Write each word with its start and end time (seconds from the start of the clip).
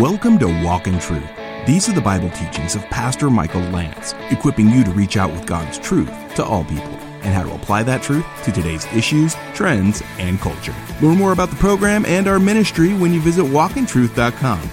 Welcome 0.00 0.38
to 0.40 0.64
Walk 0.64 0.86
in 0.86 0.98
Truth. 0.98 1.28
These 1.66 1.88
are 1.88 1.92
the 1.92 2.00
Bible 2.00 2.30
teachings 2.30 2.74
of 2.74 2.82
Pastor 2.86 3.30
Michael 3.30 3.60
Lantz, 3.60 4.12
equipping 4.32 4.68
you 4.68 4.82
to 4.84 4.90
reach 4.90 5.16
out 5.16 5.30
with 5.30 5.46
God's 5.46 5.78
truth 5.78 6.10
to 6.34 6.44
all 6.44 6.64
people 6.64 6.92
and 7.22 7.32
how 7.32 7.42
to 7.42 7.54
apply 7.54 7.84
that 7.84 8.02
truth 8.02 8.26
to 8.44 8.52
today's 8.52 8.86
issues, 8.86 9.34
trends, 9.54 10.02
and 10.18 10.40
culture. 10.40 10.74
Learn 11.00 11.16
more 11.16 11.32
about 11.32 11.50
the 11.50 11.56
program 11.56 12.04
and 12.06 12.28
our 12.28 12.38
ministry 12.38 12.92
when 12.92 13.14
you 13.14 13.20
visit 13.20 13.44
walkintruth.com. 13.44 14.70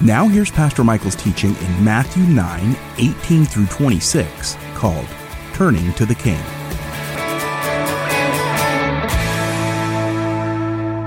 Now 0.00 0.28
here's 0.28 0.50
Pastor 0.50 0.82
Michael's 0.84 1.16
teaching 1.16 1.54
in 1.56 1.84
Matthew 1.84 2.22
9, 2.22 2.76
18 2.98 3.44
through 3.44 3.66
26, 3.66 4.56
called 4.74 5.06
Turning 5.52 5.92
to 5.94 6.06
the 6.06 6.14
King. 6.14 6.59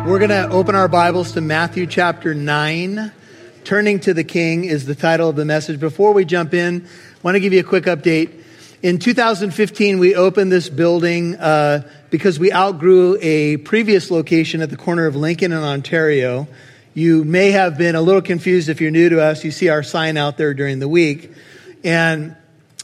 We're 0.05 0.19
going 0.19 0.31
to 0.31 0.49
open 0.49 0.75
our 0.75 0.89
Bibles 0.89 1.31
to 1.31 1.39
Matthew 1.39 1.87
chapter 1.87 2.35
9. 2.35 3.09
Turning 3.63 4.01
to 4.01 4.13
the 4.13 4.25
King 4.25 4.65
is 4.65 4.85
the 4.85 4.95
title 4.95 5.29
of 5.29 5.37
the 5.37 5.45
message. 5.45 5.79
Before 5.79 6.11
we 6.11 6.25
jump 6.25 6.53
in, 6.53 6.85
I 6.85 7.19
want 7.21 7.35
to 7.35 7.39
give 7.39 7.53
you 7.53 7.61
a 7.61 7.63
quick 7.63 7.85
update. 7.85 8.43
In 8.81 8.99
2015, 8.99 9.99
we 9.99 10.13
opened 10.13 10.51
this 10.51 10.67
building 10.67 11.35
uh, 11.37 11.89
because 12.09 12.37
we 12.37 12.51
outgrew 12.51 13.17
a 13.21 13.55
previous 13.57 14.11
location 14.11 14.61
at 14.61 14.69
the 14.69 14.75
corner 14.75 15.05
of 15.05 15.15
Lincoln 15.15 15.53
and 15.53 15.63
Ontario. 15.63 16.49
You 16.93 17.23
may 17.23 17.51
have 17.51 17.77
been 17.77 17.95
a 17.95 18.01
little 18.01 18.21
confused 18.21 18.67
if 18.67 18.81
you're 18.81 18.91
new 18.91 19.07
to 19.07 19.21
us. 19.21 19.45
You 19.45 19.51
see 19.51 19.69
our 19.69 19.83
sign 19.83 20.17
out 20.17 20.37
there 20.37 20.53
during 20.53 20.79
the 20.79 20.89
week. 20.89 21.31
And 21.85 22.35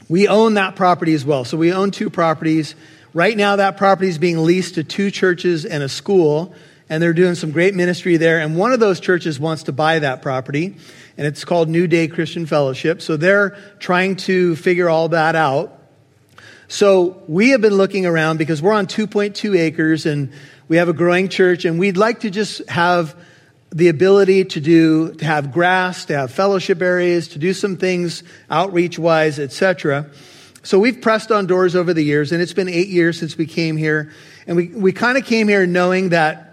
we 0.07 0.29
own 0.29 0.53
that 0.53 0.77
property 0.77 1.13
as 1.13 1.25
well. 1.25 1.43
So 1.43 1.57
we 1.57 1.73
own 1.73 1.91
two 1.91 2.09
properties. 2.09 2.75
Right 3.13 3.35
now, 3.35 3.57
that 3.57 3.75
property 3.75 4.07
is 4.07 4.17
being 4.17 4.37
leased 4.45 4.75
to 4.75 4.85
two 4.85 5.11
churches 5.11 5.65
and 5.65 5.83
a 5.83 5.89
school 5.89 6.55
and 6.89 7.01
they're 7.01 7.13
doing 7.13 7.35
some 7.35 7.51
great 7.51 7.75
ministry 7.75 8.17
there. 8.17 8.39
And 8.39 8.57
one 8.57 8.73
of 8.73 8.79
those 8.79 8.99
churches 8.99 9.39
wants 9.39 9.63
to 9.63 9.71
buy 9.71 9.99
that 9.99 10.21
property, 10.21 10.75
and 11.17 11.27
it's 11.27 11.45
called 11.45 11.69
New 11.69 11.87
Day 11.87 12.07
Christian 12.07 12.45
Fellowship. 12.45 13.01
So 13.01 13.15
they're 13.15 13.51
trying 13.79 14.15
to 14.17 14.55
figure 14.55 14.89
all 14.89 15.09
that 15.09 15.35
out. 15.35 15.75
So 16.67 17.23
we 17.27 17.49
have 17.49 17.61
been 17.61 17.75
looking 17.75 18.05
around 18.05 18.37
because 18.37 18.61
we're 18.61 18.73
on 18.73 18.87
2.2 18.87 19.57
acres 19.57 20.05
and 20.05 20.31
we 20.67 20.77
have 20.77 20.87
a 20.87 20.93
growing 20.93 21.29
church, 21.29 21.65
and 21.65 21.79
we'd 21.79 21.97
like 21.97 22.21
to 22.21 22.29
just 22.29 22.67
have 22.69 23.15
the 23.71 23.87
ability 23.87 24.45
to 24.45 24.59
do 24.59 25.13
to 25.15 25.25
have 25.25 25.51
grass, 25.51 26.05
to 26.05 26.17
have 26.17 26.31
fellowship 26.31 26.81
areas, 26.81 27.29
to 27.29 27.39
do 27.39 27.53
some 27.53 27.77
things 27.77 28.23
outreach 28.49 28.97
wise, 28.97 29.39
etc. 29.39 30.09
So 30.63 30.77
we've 30.77 31.01
pressed 31.01 31.31
on 31.31 31.47
doors 31.47 31.75
over 31.75 31.93
the 31.93 32.03
years, 32.03 32.31
and 32.31 32.41
it's 32.41 32.53
been 32.53 32.69
eight 32.69 32.89
years 32.89 33.19
since 33.19 33.37
we 33.37 33.45
came 33.45 33.77
here, 33.77 34.11
and 34.45 34.55
we, 34.55 34.67
we 34.67 34.91
kind 34.91 35.17
of 35.17 35.25
came 35.25 35.47
here 35.47 35.65
knowing 35.65 36.09
that 36.09 36.48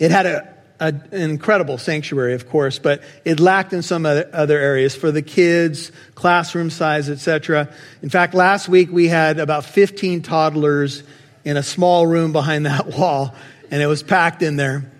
it 0.00 0.10
had 0.10 0.26
a, 0.26 0.48
a, 0.80 0.86
an 0.86 1.30
incredible 1.30 1.76
sanctuary, 1.78 2.32
of 2.32 2.48
course, 2.48 2.78
but 2.78 3.02
it 3.24 3.38
lacked 3.38 3.74
in 3.74 3.82
some 3.82 4.06
other, 4.06 4.28
other 4.32 4.58
areas 4.58 4.96
for 4.96 5.12
the 5.12 5.20
kids, 5.22 5.92
classroom 6.14 6.70
size, 6.70 7.10
etc. 7.10 7.68
In 8.02 8.08
fact, 8.08 8.34
last 8.34 8.68
week 8.68 8.90
we 8.90 9.06
had 9.06 9.38
about 9.38 9.66
15 9.66 10.22
toddlers 10.22 11.04
in 11.44 11.58
a 11.58 11.62
small 11.62 12.06
room 12.06 12.32
behind 12.32 12.66
that 12.66 12.86
wall, 12.88 13.34
and 13.70 13.80
it 13.80 13.86
was 13.86 14.02
packed 14.02 14.42
in 14.42 14.56
there. 14.56 14.90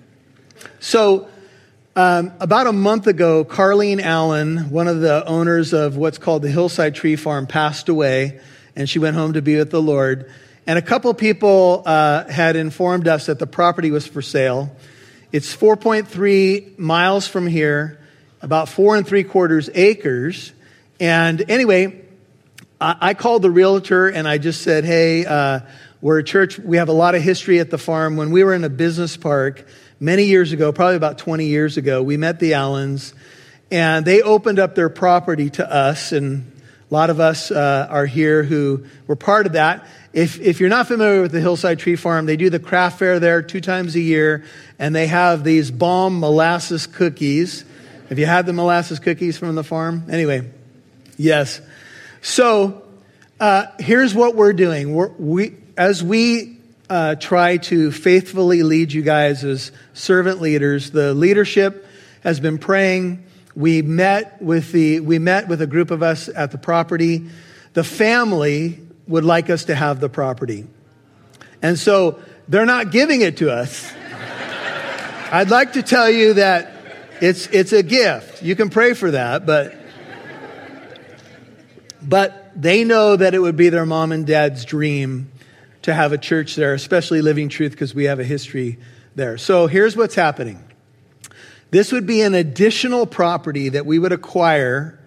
So, 0.78 1.28
um, 1.96 2.32
about 2.38 2.66
a 2.66 2.72
month 2.72 3.06
ago, 3.06 3.44
Carlene 3.44 4.00
Allen, 4.00 4.70
one 4.70 4.86
of 4.86 5.00
the 5.00 5.26
owners 5.26 5.72
of 5.72 5.96
what's 5.96 6.18
called 6.18 6.42
the 6.42 6.50
Hillside 6.50 6.94
Tree 6.94 7.16
Farm, 7.16 7.46
passed 7.46 7.88
away, 7.88 8.38
and 8.76 8.88
she 8.88 8.98
went 8.98 9.16
home 9.16 9.32
to 9.32 9.42
be 9.42 9.56
with 9.56 9.70
the 9.70 9.82
Lord. 9.82 10.30
And 10.66 10.78
a 10.78 10.82
couple 10.82 11.12
people 11.14 11.82
uh, 11.84 12.28
had 12.28 12.54
informed 12.54 13.08
us 13.08 13.26
that 13.26 13.38
the 13.38 13.46
property 13.46 13.90
was 13.90 14.06
for 14.06 14.22
sale. 14.22 14.70
It's 15.32 15.54
4.3 15.54 16.76
miles 16.76 17.28
from 17.28 17.46
here, 17.46 18.00
about 18.42 18.68
four 18.68 18.96
and 18.96 19.06
three 19.06 19.22
quarters 19.22 19.70
acres. 19.74 20.52
And 20.98 21.48
anyway, 21.48 22.04
I, 22.80 22.96
I 23.00 23.14
called 23.14 23.42
the 23.42 23.50
realtor 23.50 24.08
and 24.08 24.26
I 24.26 24.38
just 24.38 24.62
said, 24.62 24.84
hey, 24.84 25.24
uh, 25.24 25.60
we're 26.00 26.18
a 26.18 26.24
church. 26.24 26.58
We 26.58 26.78
have 26.78 26.88
a 26.88 26.92
lot 26.92 27.14
of 27.14 27.22
history 27.22 27.60
at 27.60 27.70
the 27.70 27.78
farm. 27.78 28.16
When 28.16 28.32
we 28.32 28.42
were 28.42 28.54
in 28.54 28.64
a 28.64 28.68
business 28.68 29.16
park 29.16 29.68
many 30.00 30.24
years 30.24 30.50
ago, 30.50 30.72
probably 30.72 30.96
about 30.96 31.18
20 31.18 31.46
years 31.46 31.76
ago, 31.76 32.02
we 32.02 32.16
met 32.16 32.40
the 32.40 32.54
Allens 32.54 33.14
and 33.70 34.04
they 34.04 34.22
opened 34.22 34.58
up 34.58 34.74
their 34.74 34.88
property 34.88 35.48
to 35.50 35.72
us. 35.72 36.10
And 36.10 36.60
a 36.90 36.92
lot 36.94 37.08
of 37.08 37.20
us 37.20 37.52
uh, 37.52 37.86
are 37.88 38.06
here 38.06 38.42
who 38.42 38.84
were 39.06 39.14
part 39.14 39.46
of 39.46 39.52
that. 39.52 39.86
If, 40.12 40.40
if 40.40 40.58
you're 40.58 40.68
not 40.68 40.88
familiar 40.88 41.22
with 41.22 41.30
the 41.30 41.40
Hillside 41.40 41.78
Tree 41.78 41.94
Farm, 41.94 42.26
they 42.26 42.36
do 42.36 42.50
the 42.50 42.58
craft 42.58 42.98
fair 42.98 43.20
there 43.20 43.42
two 43.42 43.60
times 43.60 43.94
a 43.94 44.00
year, 44.00 44.44
and 44.78 44.94
they 44.94 45.06
have 45.06 45.44
these 45.44 45.70
bomb 45.70 46.18
molasses 46.18 46.88
cookies. 46.88 47.64
Have 48.08 48.18
you 48.18 48.26
had 48.26 48.44
the 48.44 48.52
molasses 48.52 48.98
cookies 48.98 49.38
from 49.38 49.54
the 49.54 49.62
farm? 49.62 50.06
Anyway, 50.10 50.50
yes. 51.16 51.60
So 52.22 52.82
uh, 53.38 53.66
here's 53.78 54.12
what 54.12 54.34
we're 54.34 54.52
doing. 54.52 54.92
We're, 54.92 55.12
we, 55.12 55.56
as 55.76 56.02
we 56.02 56.58
uh, 56.88 57.14
try 57.14 57.58
to 57.58 57.92
faithfully 57.92 58.64
lead 58.64 58.92
you 58.92 59.02
guys 59.02 59.44
as 59.44 59.70
servant 59.94 60.40
leaders, 60.40 60.90
the 60.90 61.14
leadership 61.14 61.86
has 62.24 62.40
been 62.40 62.58
praying. 62.58 63.24
We 63.54 63.82
met 63.82 64.42
with 64.42 64.72
the 64.72 65.00
we 65.00 65.18
met 65.20 65.46
with 65.46 65.62
a 65.62 65.66
group 65.66 65.92
of 65.92 66.02
us 66.02 66.28
at 66.28 66.50
the 66.50 66.58
property. 66.58 67.28
The 67.74 67.84
family 67.84 68.80
would 69.10 69.24
like 69.24 69.50
us 69.50 69.64
to 69.64 69.74
have 69.74 69.98
the 69.98 70.08
property. 70.08 70.66
And 71.60 71.78
so 71.78 72.20
they're 72.48 72.64
not 72.64 72.92
giving 72.92 73.22
it 73.22 73.38
to 73.38 73.50
us. 73.50 73.92
I'd 75.32 75.50
like 75.50 75.72
to 75.72 75.82
tell 75.82 76.08
you 76.08 76.34
that 76.34 76.72
it's, 77.20 77.48
it's 77.48 77.72
a 77.72 77.82
gift. 77.82 78.42
You 78.42 78.54
can 78.54 78.70
pray 78.70 78.94
for 78.94 79.10
that, 79.10 79.46
but, 79.46 79.74
but 82.00 82.52
they 82.54 82.84
know 82.84 83.16
that 83.16 83.34
it 83.34 83.40
would 83.40 83.56
be 83.56 83.68
their 83.68 83.84
mom 83.84 84.12
and 84.12 84.26
dad's 84.26 84.64
dream 84.64 85.32
to 85.82 85.92
have 85.92 86.12
a 86.12 86.18
church 86.18 86.54
there, 86.54 86.72
especially 86.72 87.20
Living 87.20 87.48
Truth, 87.48 87.72
because 87.72 87.94
we 87.94 88.04
have 88.04 88.20
a 88.20 88.24
history 88.24 88.78
there. 89.16 89.38
So 89.38 89.66
here's 89.66 89.96
what's 89.96 90.14
happening. 90.14 90.62
This 91.72 91.90
would 91.90 92.06
be 92.06 92.22
an 92.22 92.34
additional 92.34 93.06
property 93.06 93.70
that 93.70 93.86
we 93.86 93.98
would 93.98 94.12
acquire 94.12 94.99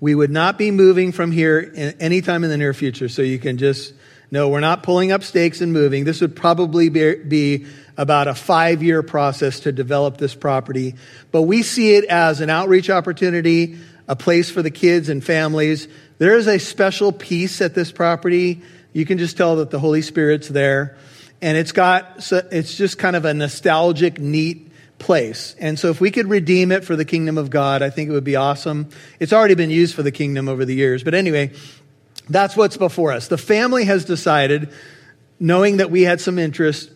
we 0.00 0.14
would 0.14 0.30
not 0.30 0.56
be 0.56 0.70
moving 0.70 1.12
from 1.12 1.30
here 1.30 1.72
anytime 2.00 2.42
in 2.42 2.50
the 2.50 2.56
near 2.56 2.72
future. 2.72 3.08
So 3.08 3.22
you 3.22 3.38
can 3.38 3.58
just 3.58 3.92
know 4.30 4.48
we're 4.48 4.60
not 4.60 4.82
pulling 4.82 5.12
up 5.12 5.22
stakes 5.22 5.60
and 5.60 5.72
moving. 5.72 6.04
This 6.04 6.20
would 6.20 6.34
probably 6.34 6.88
be, 6.88 7.16
be 7.16 7.66
about 7.96 8.26
a 8.28 8.34
five 8.34 8.82
year 8.82 9.02
process 9.02 9.60
to 9.60 9.72
develop 9.72 10.16
this 10.16 10.34
property. 10.34 10.94
But 11.30 11.42
we 11.42 11.62
see 11.62 11.94
it 11.94 12.06
as 12.06 12.40
an 12.40 12.48
outreach 12.48 12.88
opportunity, 12.88 13.78
a 14.08 14.16
place 14.16 14.50
for 14.50 14.62
the 14.62 14.70
kids 14.70 15.08
and 15.10 15.22
families. 15.22 15.86
There 16.18 16.36
is 16.36 16.46
a 16.46 16.58
special 16.58 17.12
piece 17.12 17.60
at 17.60 17.74
this 17.74 17.92
property. 17.92 18.62
You 18.92 19.04
can 19.04 19.18
just 19.18 19.36
tell 19.36 19.56
that 19.56 19.70
the 19.70 19.78
Holy 19.78 20.02
Spirit's 20.02 20.48
there. 20.48 20.96
And 21.42 21.56
it's 21.56 21.72
got, 21.72 22.30
it's 22.30 22.76
just 22.76 22.98
kind 22.98 23.16
of 23.16 23.24
a 23.24 23.32
nostalgic, 23.32 24.18
neat 24.18 24.69
place. 25.00 25.56
And 25.58 25.78
so 25.78 25.88
if 25.90 26.00
we 26.00 26.12
could 26.12 26.28
redeem 26.28 26.70
it 26.70 26.84
for 26.84 26.94
the 26.94 27.04
kingdom 27.04 27.38
of 27.38 27.50
God, 27.50 27.82
I 27.82 27.90
think 27.90 28.08
it 28.08 28.12
would 28.12 28.22
be 28.22 28.36
awesome. 28.36 28.88
It's 29.18 29.32
already 29.32 29.56
been 29.56 29.70
used 29.70 29.94
for 29.94 30.04
the 30.04 30.12
kingdom 30.12 30.48
over 30.48 30.64
the 30.64 30.74
years. 30.74 31.02
But 31.02 31.14
anyway, 31.14 31.50
that's 32.28 32.56
what's 32.56 32.76
before 32.76 33.10
us. 33.12 33.26
The 33.26 33.38
family 33.38 33.84
has 33.86 34.04
decided, 34.04 34.72
knowing 35.40 35.78
that 35.78 35.90
we 35.90 36.02
had 36.02 36.20
some 36.20 36.38
interest, 36.38 36.90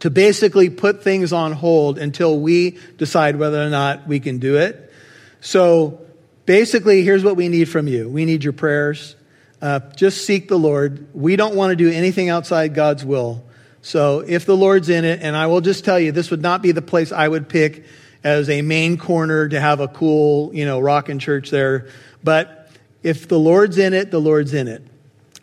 to 0.00 0.10
basically 0.10 0.70
put 0.70 1.04
things 1.04 1.32
on 1.32 1.52
hold 1.52 1.98
until 1.98 2.40
we 2.40 2.78
decide 2.96 3.36
whether 3.36 3.62
or 3.62 3.70
not 3.70 4.08
we 4.08 4.18
can 4.18 4.38
do 4.38 4.56
it. 4.56 4.92
So 5.40 6.00
basically, 6.46 7.02
here's 7.02 7.22
what 7.22 7.36
we 7.36 7.48
need 7.48 7.68
from 7.68 7.86
you 7.86 8.08
we 8.08 8.24
need 8.24 8.42
your 8.44 8.52
prayers. 8.52 9.14
Uh, 9.60 9.78
just 9.94 10.26
seek 10.26 10.48
the 10.48 10.58
Lord. 10.58 11.06
We 11.14 11.36
don't 11.36 11.54
want 11.54 11.70
to 11.70 11.76
do 11.76 11.88
anything 11.88 12.28
outside 12.30 12.74
God's 12.74 13.04
will. 13.04 13.44
So 13.82 14.20
if 14.20 14.46
the 14.46 14.56
Lord's 14.56 14.88
in 14.88 15.04
it, 15.04 15.20
and 15.22 15.36
I 15.36 15.46
will 15.46 15.60
just 15.60 15.84
tell 15.84 15.98
you, 15.98 16.12
this 16.12 16.30
would 16.30 16.40
not 16.40 16.62
be 16.62 16.72
the 16.72 16.82
place 16.82 17.12
I 17.12 17.26
would 17.26 17.48
pick 17.48 17.84
as 18.24 18.48
a 18.48 18.62
main 18.62 18.96
corner 18.96 19.48
to 19.48 19.60
have 19.60 19.80
a 19.80 19.88
cool, 19.88 20.54
you 20.54 20.64
know, 20.64 20.78
rockin' 20.78 21.18
church 21.18 21.50
there. 21.50 21.88
But 22.22 22.70
if 23.02 23.26
the 23.26 23.38
Lord's 23.38 23.78
in 23.78 23.92
it, 23.92 24.12
the 24.12 24.20
Lord's 24.20 24.54
in 24.54 24.68
it. 24.68 24.82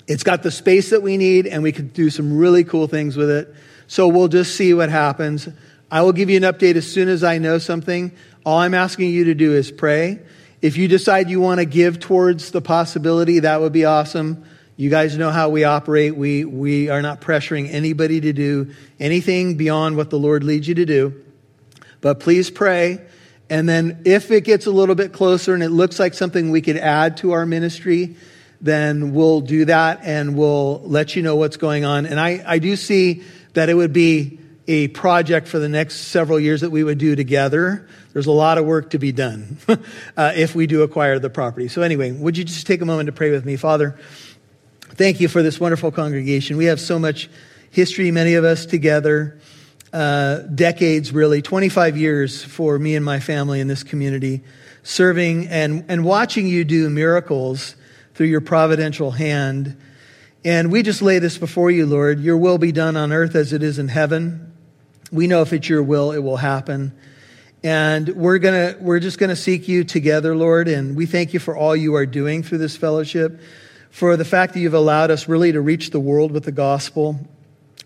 It's 0.07 0.23
got 0.23 0.41
the 0.41 0.51
space 0.51 0.89
that 0.91 1.03
we 1.03 1.17
need, 1.17 1.45
and 1.45 1.61
we 1.61 1.73
could 1.73 1.93
do 1.93 2.09
some 2.09 2.37
really 2.37 2.63
cool 2.63 2.87
things 2.87 3.17
with 3.17 3.29
it. 3.29 3.53
So 3.87 4.07
we'll 4.07 4.29
just 4.29 4.55
see 4.55 4.73
what 4.73 4.89
happens. 4.89 5.49
I 5.91 6.01
will 6.01 6.13
give 6.13 6.29
you 6.29 6.37
an 6.37 6.43
update 6.43 6.75
as 6.75 6.89
soon 6.89 7.09
as 7.09 7.23
I 7.23 7.39
know 7.39 7.57
something. 7.57 8.11
All 8.45 8.59
I'm 8.59 8.73
asking 8.73 9.09
you 9.09 9.25
to 9.25 9.33
do 9.33 9.53
is 9.53 9.71
pray. 9.71 10.19
If 10.61 10.77
you 10.77 10.87
decide 10.87 11.29
you 11.29 11.41
want 11.41 11.59
to 11.59 11.65
give 11.65 11.99
towards 11.99 12.51
the 12.51 12.61
possibility, 12.61 13.39
that 13.39 13.59
would 13.59 13.73
be 13.73 13.85
awesome. 13.85 14.45
You 14.79 14.89
guys 14.89 15.17
know 15.17 15.29
how 15.29 15.49
we 15.49 15.65
operate. 15.65 16.15
We, 16.15 16.45
we 16.45 16.87
are 16.87 17.01
not 17.01 17.19
pressuring 17.19 17.69
anybody 17.69 18.21
to 18.21 18.31
do 18.31 18.73
anything 18.97 19.57
beyond 19.57 19.97
what 19.97 20.09
the 20.09 20.17
Lord 20.17 20.41
leads 20.45 20.69
you 20.69 20.75
to 20.75 20.85
do. 20.85 21.21
But 21.99 22.21
please 22.21 22.49
pray. 22.49 23.01
And 23.49 23.67
then 23.67 24.03
if 24.05 24.31
it 24.31 24.45
gets 24.45 24.67
a 24.67 24.71
little 24.71 24.95
bit 24.95 25.11
closer 25.11 25.53
and 25.53 25.61
it 25.61 25.67
looks 25.67 25.99
like 25.99 26.13
something 26.13 26.49
we 26.49 26.61
could 26.61 26.77
add 26.77 27.17
to 27.17 27.33
our 27.33 27.45
ministry, 27.45 28.15
then 28.61 29.13
we'll 29.13 29.41
do 29.41 29.65
that 29.65 29.99
and 30.03 30.37
we'll 30.37 30.79
let 30.83 31.13
you 31.13 31.23
know 31.23 31.35
what's 31.35 31.57
going 31.57 31.83
on. 31.83 32.05
And 32.05 32.17
I, 32.17 32.41
I 32.47 32.59
do 32.59 32.77
see 32.77 33.23
that 33.55 33.67
it 33.67 33.73
would 33.73 33.91
be 33.91 34.39
a 34.69 34.87
project 34.87 35.49
for 35.49 35.59
the 35.59 35.67
next 35.67 35.95
several 35.95 36.39
years 36.39 36.61
that 36.61 36.69
we 36.69 36.85
would 36.85 36.99
do 36.99 37.17
together. 37.17 37.89
There's 38.13 38.27
a 38.27 38.31
lot 38.31 38.57
of 38.57 38.65
work 38.65 38.91
to 38.91 38.99
be 38.99 39.11
done 39.11 39.57
uh, 40.15 40.31
if 40.35 40.55
we 40.55 40.67
do 40.67 40.83
acquire 40.83 41.19
the 41.19 41.29
property. 41.29 41.67
So, 41.67 41.81
anyway, 41.81 42.11
would 42.11 42.37
you 42.37 42.43
just 42.43 42.65
take 42.65 42.79
a 42.81 42.85
moment 42.85 43.07
to 43.07 43.11
pray 43.11 43.31
with 43.31 43.45
me? 43.45 43.55
Father, 43.55 43.99
thank 44.89 45.19
you 45.19 45.27
for 45.27 45.41
this 45.41 45.59
wonderful 45.59 45.91
congregation. 45.91 46.57
We 46.57 46.65
have 46.65 46.79
so 46.79 46.99
much 46.99 47.29
history, 47.71 48.11
many 48.11 48.35
of 48.35 48.43
us 48.43 48.65
together, 48.65 49.39
uh, 49.93 50.39
decades 50.39 51.11
really, 51.11 51.41
25 51.41 51.97
years 51.97 52.43
for 52.43 52.77
me 52.77 52.95
and 52.95 53.03
my 53.03 53.19
family 53.19 53.59
in 53.59 53.67
this 53.67 53.83
community, 53.83 54.41
serving 54.83 55.47
and, 55.47 55.85
and 55.87 56.03
watching 56.03 56.47
you 56.47 56.63
do 56.63 56.89
miracles 56.89 57.75
through 58.13 58.27
your 58.27 58.41
providential 58.41 59.11
hand. 59.11 59.77
And 60.43 60.71
we 60.71 60.83
just 60.83 61.01
lay 61.01 61.19
this 61.19 61.37
before 61.37 61.71
you, 61.71 61.85
Lord. 61.85 62.19
Your 62.19 62.37
will 62.37 62.57
be 62.57 62.71
done 62.71 62.95
on 62.97 63.11
earth 63.11 63.35
as 63.35 63.53
it 63.53 63.63
is 63.63 63.79
in 63.79 63.87
heaven. 63.87 64.53
We 65.11 65.27
know 65.27 65.41
if 65.41 65.53
it's 65.53 65.67
your 65.67 65.83
will, 65.83 66.11
it 66.11 66.19
will 66.19 66.37
happen. 66.37 66.93
And 67.63 68.09
we're 68.09 68.37
gonna, 68.37 68.75
we're 68.79 68.99
just 68.99 69.17
gonna 69.17 69.35
seek 69.35 69.67
you 69.67 69.83
together, 69.83 70.35
Lord. 70.35 70.67
And 70.67 70.95
we 70.95 71.05
thank 71.05 71.33
you 71.33 71.39
for 71.39 71.57
all 71.57 71.75
you 71.75 71.95
are 71.95 72.05
doing 72.05 72.41
through 72.41 72.59
this 72.59 72.77
fellowship, 72.77 73.41
for 73.89 74.17
the 74.17 74.25
fact 74.25 74.53
that 74.53 74.59
you've 74.59 74.73
allowed 74.73 75.11
us 75.11 75.27
really 75.27 75.51
to 75.51 75.61
reach 75.61 75.89
the 75.89 75.99
world 75.99 76.31
with 76.31 76.43
the 76.43 76.51
gospel 76.51 77.19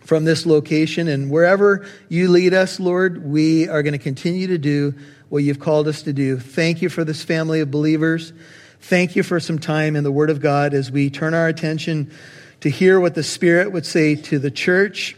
from 0.01 0.25
this 0.25 0.45
location. 0.45 1.07
And 1.07 1.31
wherever 1.31 1.87
you 2.09 2.29
lead 2.29 2.53
us, 2.53 2.79
Lord, 2.79 3.25
we 3.25 3.67
are 3.69 3.83
going 3.83 3.93
to 3.93 3.99
continue 3.99 4.47
to 4.47 4.57
do 4.57 4.93
what 5.29 5.43
you've 5.43 5.59
called 5.59 5.87
us 5.87 6.03
to 6.03 6.13
do. 6.13 6.37
Thank 6.37 6.81
you 6.81 6.89
for 6.89 7.03
this 7.03 7.23
family 7.23 7.61
of 7.61 7.71
believers. 7.71 8.33
Thank 8.81 9.15
you 9.15 9.23
for 9.23 9.39
some 9.39 9.59
time 9.59 9.95
in 9.95 10.03
the 10.03 10.11
Word 10.11 10.29
of 10.29 10.41
God 10.41 10.73
as 10.73 10.91
we 10.91 11.09
turn 11.09 11.33
our 11.33 11.47
attention 11.47 12.11
to 12.59 12.69
hear 12.69 12.99
what 12.99 13.15
the 13.15 13.23
Spirit 13.23 13.71
would 13.71 13.85
say 13.85 14.15
to 14.15 14.39
the 14.39 14.51
church. 14.51 15.15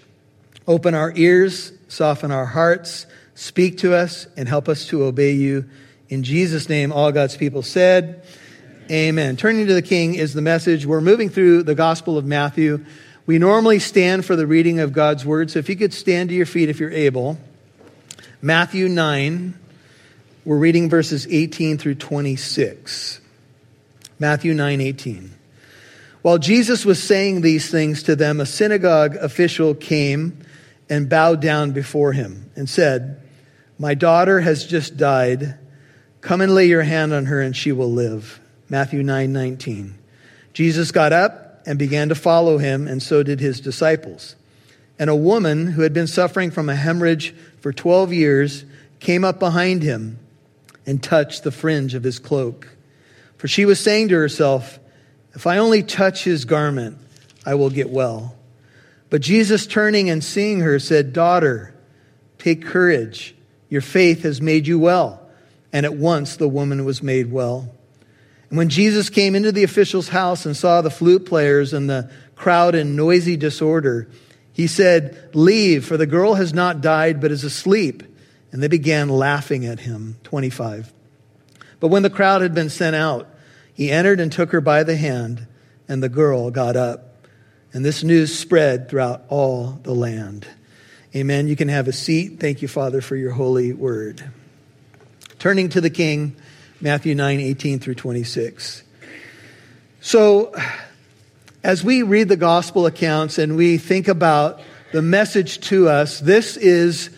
Open 0.67 0.93
our 0.93 1.11
ears, 1.15 1.73
soften 1.87 2.31
our 2.31 2.45
hearts, 2.45 3.05
speak 3.33 3.79
to 3.79 3.93
us, 3.93 4.27
and 4.37 4.47
help 4.47 4.69
us 4.69 4.87
to 4.87 5.03
obey 5.03 5.31
you. 5.31 5.65
In 6.09 6.23
Jesus' 6.23 6.69
name, 6.69 6.91
all 6.91 7.11
God's 7.11 7.35
people 7.35 7.63
said, 7.63 8.23
Amen. 8.91 9.35
Turning 9.35 9.65
to 9.65 9.73
the 9.73 9.81
King 9.81 10.13
is 10.13 10.35
the 10.35 10.43
message. 10.43 10.85
We're 10.85 11.01
moving 11.01 11.29
through 11.29 11.63
the 11.63 11.73
Gospel 11.73 12.19
of 12.19 12.25
Matthew. 12.25 12.85
We 13.25 13.39
normally 13.39 13.79
stand 13.79 14.27
for 14.27 14.35
the 14.35 14.45
reading 14.45 14.79
of 14.79 14.93
God's 14.93 15.25
word, 15.25 15.49
so 15.49 15.57
if 15.57 15.69
you 15.69 15.75
could 15.75 15.91
stand 15.91 16.29
to 16.29 16.35
your 16.35 16.45
feet 16.45 16.69
if 16.69 16.79
you're 16.79 16.91
able. 16.91 17.39
Matthew 18.43 18.87
9, 18.87 19.55
we're 20.45 20.59
reading 20.59 20.87
verses 20.87 21.25
18 21.27 21.79
through 21.79 21.95
26. 21.95 23.21
Matthew 24.19 24.53
9, 24.53 24.81
18. 24.81 25.33
While 26.21 26.37
Jesus 26.37 26.85
was 26.85 27.01
saying 27.01 27.41
these 27.41 27.71
things 27.71 28.03
to 28.03 28.15
them, 28.15 28.39
a 28.39 28.45
synagogue 28.45 29.15
official 29.15 29.73
came 29.73 30.45
and 30.91 31.09
bowed 31.09 31.41
down 31.41 31.71
before 31.71 32.13
him 32.13 32.51
and 32.55 32.69
said, 32.69 33.19
My 33.79 33.95
daughter 33.95 34.41
has 34.41 34.63
just 34.63 34.95
died. 34.95 35.57
Come 36.21 36.41
and 36.41 36.53
lay 36.53 36.67
your 36.67 36.83
hand 36.83 37.13
on 37.13 37.25
her 37.25 37.41
and 37.41 37.57
she 37.57 37.71
will 37.71 37.91
live. 37.91 38.41
Matthew 38.69 39.03
9, 39.03 39.31
19. 39.31 39.95
Jesus 40.53 40.91
got 40.91 41.13
up 41.13 41.61
and 41.65 41.77
began 41.77 42.09
to 42.09 42.15
follow 42.15 42.57
him, 42.57 42.87
and 42.87 43.01
so 43.01 43.23
did 43.23 43.39
his 43.39 43.59
disciples. 43.59 44.35
And 44.97 45.09
a 45.09 45.15
woman 45.15 45.67
who 45.67 45.81
had 45.81 45.93
been 45.93 46.07
suffering 46.07 46.51
from 46.51 46.69
a 46.69 46.75
hemorrhage 46.75 47.35
for 47.59 47.73
12 47.73 48.13
years 48.13 48.65
came 48.99 49.23
up 49.23 49.39
behind 49.39 49.83
him 49.83 50.19
and 50.85 51.01
touched 51.01 51.43
the 51.43 51.51
fringe 51.51 51.93
of 51.93 52.03
his 52.03 52.19
cloak. 52.19 52.69
For 53.37 53.47
she 53.47 53.65
was 53.65 53.79
saying 53.79 54.09
to 54.09 54.15
herself, 54.15 54.79
If 55.33 55.45
I 55.45 55.57
only 55.57 55.83
touch 55.83 56.23
his 56.23 56.45
garment, 56.45 56.97
I 57.45 57.55
will 57.55 57.69
get 57.69 57.89
well. 57.89 58.35
But 59.09 59.21
Jesus, 59.21 59.67
turning 59.67 60.09
and 60.09 60.23
seeing 60.23 60.61
her, 60.61 60.79
said, 60.79 61.13
Daughter, 61.13 61.73
take 62.37 62.65
courage. 62.65 63.35
Your 63.69 63.81
faith 63.81 64.23
has 64.23 64.41
made 64.41 64.67
you 64.67 64.79
well. 64.79 65.21
And 65.73 65.85
at 65.85 65.95
once 65.95 66.37
the 66.37 66.47
woman 66.47 66.85
was 66.85 67.03
made 67.03 67.31
well. 67.31 67.74
And 68.49 68.57
when 68.57 68.69
Jesus 68.69 69.09
came 69.09 69.35
into 69.35 69.51
the 69.51 69.63
official's 69.63 70.09
house 70.09 70.45
and 70.45 70.55
saw 70.55 70.81
the 70.81 70.89
flute 70.89 71.25
players 71.25 71.73
and 71.73 71.89
the 71.89 72.11
crowd 72.35 72.75
in 72.75 72.95
noisy 72.95 73.37
disorder, 73.37 74.07
he 74.53 74.67
said, 74.67 75.31
Leave, 75.33 75.85
for 75.85 75.97
the 75.97 76.05
girl 76.05 76.35
has 76.35 76.53
not 76.53 76.81
died, 76.81 77.19
but 77.19 77.31
is 77.31 77.43
asleep. 77.43 78.03
And 78.51 78.63
they 78.63 78.67
began 78.67 79.09
laughing 79.09 79.65
at 79.65 79.81
him. 79.81 80.17
25. 80.23 80.93
But 81.79 81.89
when 81.89 82.03
the 82.03 82.09
crowd 82.09 82.41
had 82.41 82.53
been 82.53 82.69
sent 82.69 82.95
out, 82.95 83.27
he 83.73 83.91
entered 83.91 84.21
and 84.21 84.31
took 84.31 84.51
her 84.51 84.61
by 84.61 84.83
the 84.83 84.95
hand, 84.95 85.45
and 85.89 86.01
the 86.01 86.09
girl 86.09 86.51
got 86.51 86.77
up. 86.77 87.25
And 87.73 87.83
this 87.83 88.03
news 88.03 88.37
spread 88.37 88.87
throughout 88.87 89.25
all 89.27 89.79
the 89.83 89.93
land. 89.93 90.47
Amen. 91.13 91.49
You 91.49 91.57
can 91.57 91.67
have 91.67 91.89
a 91.89 91.93
seat. 91.93 92.39
Thank 92.39 92.61
you, 92.61 92.69
Father, 92.69 93.01
for 93.01 93.17
your 93.17 93.31
holy 93.31 93.73
word. 93.73 94.23
Turning 95.39 95.67
to 95.69 95.81
the 95.81 95.89
king. 95.89 96.37
Matthew 96.85 97.15
9, 97.15 97.39
18 97.39 97.79
through 97.79 97.95
26. 97.95 98.83
So, 100.01 100.53
as 101.63 101.83
we 101.83 102.03
read 102.03 102.29
the 102.29 102.37
gospel 102.37 102.85
accounts 102.85 103.39
and 103.39 103.57
we 103.57 103.79
think 103.79 104.07
about 104.07 104.61
the 104.93 105.01
message 105.01 105.61
to 105.61 105.89
us, 105.89 106.19
this 106.19 106.57
is 106.57 107.09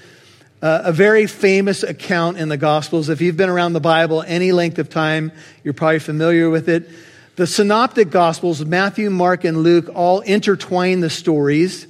a 0.62 0.94
very 0.94 1.28
famous 1.28 1.84
account 1.84 2.38
in 2.38 2.48
the 2.48 2.56
Gospels. 2.56 3.10
If 3.10 3.20
you've 3.20 3.36
been 3.36 3.50
around 3.50 3.74
the 3.74 3.82
Bible 3.82 4.24
any 4.26 4.54
length 4.54 4.80
of 4.80 4.90
time, 4.90 5.34
you're 5.66 5.74
probably 5.74 6.00
familiar 6.00 6.50
with 6.50 6.70
it. 6.70 6.90
The 7.36 7.46
Synoptic 7.46 8.10
Gospels, 8.10 8.64
Matthew, 8.64 9.10
Mark, 9.10 9.44
and 9.44 9.58
Luke, 9.58 9.90
all 9.94 10.22
intertwine 10.22 11.02
the 11.02 11.10
stories 11.10 11.88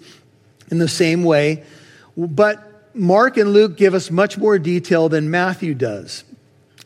in 0.71 0.79
the 0.79 0.87
same 0.87 1.23
way. 1.23 1.63
But 2.17 2.95
Mark 2.95 3.37
and 3.37 3.53
Luke 3.53 3.77
give 3.77 3.93
us 3.93 4.09
much 4.09 4.35
more 4.35 4.57
detail 4.57 5.09
than 5.09 5.29
Matthew 5.29 5.75
does. 5.75 6.23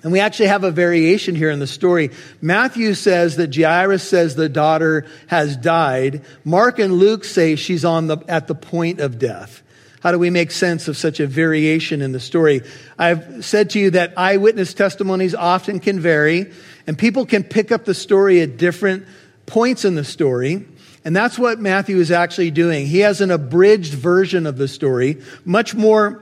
And 0.03 0.11
we 0.11 0.19
actually 0.19 0.47
have 0.47 0.63
a 0.63 0.71
variation 0.71 1.35
here 1.35 1.51
in 1.51 1.59
the 1.59 1.67
story. 1.67 2.09
Matthew 2.41 2.95
says 2.95 3.35
that 3.35 3.55
Jairus 3.55 4.01
says 4.01 4.35
the 4.35 4.49
daughter 4.49 5.05
has 5.27 5.55
died. 5.55 6.23
Mark 6.43 6.79
and 6.79 6.93
Luke 6.93 7.23
say 7.23 7.55
she's 7.55 7.85
on 7.85 8.07
the, 8.07 8.17
at 8.27 8.47
the 8.47 8.55
point 8.55 8.99
of 8.99 9.19
death. 9.19 9.61
How 10.01 10.11
do 10.11 10.17
we 10.17 10.31
make 10.31 10.49
sense 10.49 10.87
of 10.87 10.97
such 10.97 11.19
a 11.19 11.27
variation 11.27 12.01
in 12.01 12.11
the 12.11 12.19
story? 12.19 12.61
I've 12.97 13.45
said 13.45 13.69
to 13.71 13.79
you 13.79 13.91
that 13.91 14.17
eyewitness 14.17 14.73
testimonies 14.73 15.35
often 15.35 15.79
can 15.79 15.99
vary, 15.99 16.51
and 16.87 16.97
people 16.97 17.27
can 17.27 17.43
pick 17.43 17.71
up 17.71 17.85
the 17.85 17.93
story 17.93 18.41
at 18.41 18.57
different 18.57 19.05
points 19.45 19.85
in 19.85 19.93
the 19.93 20.03
story. 20.03 20.65
And 21.05 21.15
that's 21.15 21.37
what 21.37 21.59
Matthew 21.59 21.97
is 21.97 22.11
actually 22.11 22.49
doing. 22.49 22.87
He 22.87 22.99
has 22.99 23.21
an 23.21 23.29
abridged 23.29 23.93
version 23.93 24.47
of 24.47 24.57
the 24.57 24.67
story, 24.67 25.21
much 25.45 25.75
more 25.75 26.20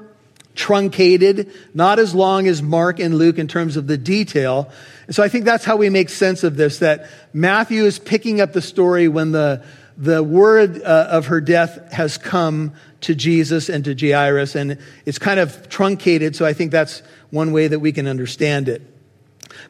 truncated, 0.60 1.50
not 1.74 2.00
as 2.00 2.14
long 2.14 2.46
as 2.46 2.62
Mark 2.62 3.00
and 3.00 3.18
Luke 3.18 3.40
in 3.40 3.48
terms 3.48 3.78
of 3.78 3.88
the 3.88 3.98
detail. 3.98 4.70
And 5.08 5.16
so 5.16 5.24
I 5.24 5.30
think 5.30 5.46
that's 5.46 5.64
how 5.64 5.78
we 5.78 5.90
make 5.90 6.10
sense 6.10 6.44
of 6.44 6.58
this, 6.58 6.80
that 6.80 7.10
Matthew 7.32 7.86
is 7.86 7.98
picking 7.98 8.42
up 8.42 8.52
the 8.52 8.62
story 8.62 9.08
when 9.08 9.32
the, 9.32 9.64
the 9.96 10.22
word 10.22 10.82
uh, 10.84 11.08
of 11.12 11.28
her 11.28 11.40
death 11.40 11.94
has 11.94 12.18
come 12.18 12.74
to 13.02 13.16
Jesus 13.16 13.70
and 13.70 13.86
to 13.86 13.96
Jairus, 13.96 14.56
and 14.56 14.78
it's 15.06 15.18
kind 15.18 15.40
of 15.40 15.70
truncated, 15.70 16.36
so 16.36 16.46
I 16.46 16.52
think 16.52 16.72
that's 16.72 17.04
one 17.30 17.54
way 17.54 17.70
that 17.70 17.80
we 17.80 17.94
can 17.94 18.06
understand 18.06 18.68
it. 18.68 18.82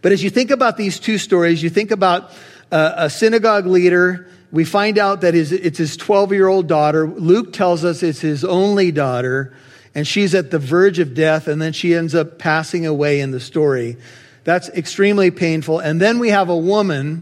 But 0.01 0.11
as 0.11 0.23
you 0.23 0.31
think 0.31 0.49
about 0.49 0.75
these 0.75 0.99
two 0.99 1.19
stories, 1.19 1.61
you 1.61 1.69
think 1.69 1.91
about 1.91 2.31
uh, 2.71 2.93
a 2.97 3.09
synagogue 3.11 3.67
leader. 3.67 4.27
We 4.51 4.65
find 4.65 4.97
out 4.97 5.21
that 5.21 5.35
it's 5.35 5.77
his 5.77 5.97
12 5.97 6.33
year 6.33 6.47
old 6.47 6.67
daughter. 6.67 7.07
Luke 7.07 7.53
tells 7.53 7.85
us 7.85 8.01
it's 8.01 8.21
his 8.21 8.43
only 8.43 8.91
daughter 8.91 9.53
and 9.99 10.07
she's 10.07 10.33
at 10.33 10.49
the 10.49 10.59
verge 10.59 10.97
of 10.99 11.13
death, 11.13 11.49
and 11.49 11.61
then 11.61 11.73
she 11.73 11.93
ends 11.93 12.15
up 12.15 12.39
passing 12.39 12.85
away 12.85 13.19
in 13.19 13.31
the 13.31 13.39
story. 13.41 13.97
That's 14.45 14.69
extremely 14.69 15.29
painful. 15.29 15.79
And 15.79 15.99
then 15.99 16.19
we 16.19 16.29
have 16.29 16.47
a 16.47 16.55
woman, 16.55 17.21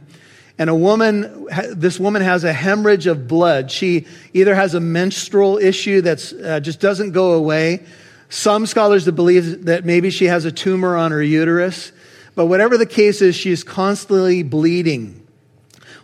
and 0.60 0.70
a 0.70 0.76
woman, 0.76 1.48
this 1.74 2.00
woman 2.00 2.22
has 2.22 2.44
a 2.44 2.54
hemorrhage 2.54 3.08
of 3.08 3.28
blood. 3.28 3.72
She 3.72 4.06
either 4.32 4.54
has 4.54 4.76
a 4.76 4.80
menstrual 4.80 5.58
issue 5.58 6.02
that 6.02 6.32
uh, 6.34 6.60
just 6.60 6.80
doesn't 6.80 7.14
go 7.14 7.34
away. 7.34 7.84
Some 8.30 8.68
scholars 8.68 9.10
believe 9.10 9.66
that 9.66 9.84
maybe 9.84 10.12
she 10.12 10.26
has 10.26 10.46
a 10.46 10.52
tumor 10.52 10.96
on 10.96 11.10
her 11.10 11.24
uterus. 11.24 11.92
But 12.36 12.46
whatever 12.46 12.78
the 12.78 12.86
case 12.86 13.24
is, 13.24 13.36
she's 13.36 13.64
constantly 13.64 14.44
bleeding. 14.44 15.27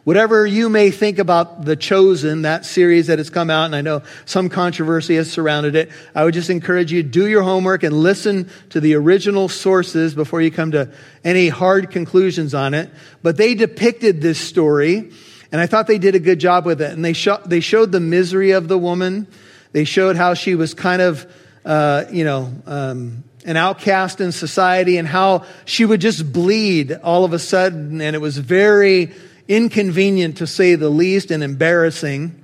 Whatever 0.03 0.45
you 0.45 0.67
may 0.67 0.91
think 0.91 1.17
about 1.17 1.63
The 1.63 1.77
Chosen, 1.77 2.41
that 2.41 2.65
series 2.65 3.07
that 3.07 3.19
has 3.19 3.29
come 3.29 3.49
out, 3.49 3.67
and 3.67 3.75
I 3.75 3.79
know 3.79 4.01
some 4.25 4.49
controversy 4.49 5.15
has 5.15 5.31
surrounded 5.31 5.77
it, 5.77 5.91
I 6.13 6.25
would 6.25 6.33
just 6.33 6.49
encourage 6.49 6.91
you 6.91 7.03
to 7.03 7.07
do 7.07 7.25
your 7.25 7.41
homework 7.41 7.83
and 7.83 7.95
listen 7.95 8.49
to 8.71 8.81
the 8.81 8.95
original 8.95 9.47
sources 9.47 10.13
before 10.13 10.41
you 10.41 10.51
come 10.51 10.71
to 10.71 10.89
any 11.23 11.47
hard 11.47 11.89
conclusions 11.89 12.53
on 12.53 12.73
it. 12.73 12.89
But 13.21 13.37
they 13.37 13.55
depicted 13.55 14.19
this 14.19 14.41
story, 14.41 15.09
and 15.53 15.61
I 15.61 15.67
thought 15.67 15.87
they 15.87 15.99
did 15.99 16.15
a 16.15 16.19
good 16.19 16.39
job 16.39 16.65
with 16.65 16.81
it. 16.81 16.91
And 16.91 17.05
they, 17.05 17.13
they 17.45 17.61
showed 17.61 17.93
the 17.93 18.01
misery 18.01 18.51
of 18.51 18.67
the 18.67 18.77
woman. 18.77 19.25
They 19.71 19.85
showed 19.85 20.17
how 20.17 20.33
she 20.33 20.55
was 20.55 20.73
kind 20.73 21.01
of, 21.01 21.33
uh, 21.63 22.03
you 22.11 22.25
know, 22.25 22.51
um, 22.65 23.23
an 23.45 23.55
outcast 23.55 24.19
in 24.19 24.33
society 24.33 24.97
and 24.97 25.07
how 25.07 25.45
she 25.63 25.85
would 25.85 26.01
just 26.01 26.33
bleed 26.33 26.91
all 26.91 27.23
of 27.23 27.31
a 27.31 27.39
sudden. 27.39 28.01
And 28.01 28.17
it 28.17 28.19
was 28.19 28.37
very 28.37 29.13
inconvenient 29.47 30.37
to 30.37 30.47
say 30.47 30.75
the 30.75 30.89
least 30.89 31.31
and 31.31 31.43
embarrassing. 31.43 32.43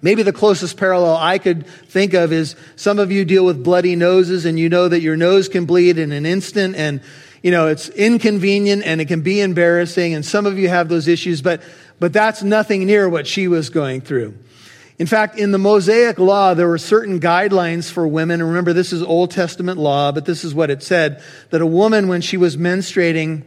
Maybe 0.00 0.22
the 0.22 0.32
closest 0.32 0.76
parallel 0.76 1.16
I 1.16 1.38
could 1.38 1.66
think 1.66 2.14
of 2.14 2.32
is 2.32 2.56
some 2.74 2.98
of 2.98 3.12
you 3.12 3.24
deal 3.24 3.44
with 3.44 3.62
bloody 3.62 3.94
noses 3.94 4.44
and 4.44 4.58
you 4.58 4.68
know 4.68 4.88
that 4.88 5.00
your 5.00 5.16
nose 5.16 5.48
can 5.48 5.64
bleed 5.64 5.98
in 5.98 6.10
an 6.12 6.26
instant 6.26 6.74
and 6.74 7.00
you 7.42 7.50
know, 7.50 7.66
it's 7.66 7.88
inconvenient 7.88 8.84
and 8.84 9.00
it 9.00 9.06
can 9.06 9.20
be 9.20 9.40
embarrassing 9.40 10.14
and 10.14 10.24
some 10.24 10.46
of 10.46 10.58
you 10.58 10.68
have 10.68 10.88
those 10.88 11.08
issues, 11.08 11.42
but, 11.42 11.60
but 11.98 12.12
that's 12.12 12.42
nothing 12.42 12.86
near 12.86 13.08
what 13.08 13.26
she 13.26 13.48
was 13.48 13.68
going 13.68 14.00
through. 14.00 14.34
In 14.98 15.06
fact, 15.06 15.38
in 15.38 15.50
the 15.50 15.58
Mosaic 15.58 16.18
law, 16.18 16.54
there 16.54 16.68
were 16.68 16.78
certain 16.78 17.18
guidelines 17.18 17.90
for 17.90 18.06
women. 18.06 18.40
Remember, 18.40 18.72
this 18.72 18.92
is 18.92 19.02
Old 19.02 19.32
Testament 19.32 19.78
law, 19.78 20.12
but 20.12 20.24
this 20.24 20.44
is 20.44 20.54
what 20.54 20.70
it 20.70 20.82
said 20.82 21.22
that 21.50 21.60
a 21.60 21.66
woman, 21.66 22.06
when 22.06 22.20
she 22.20 22.36
was 22.36 22.56
menstruating, 22.56 23.42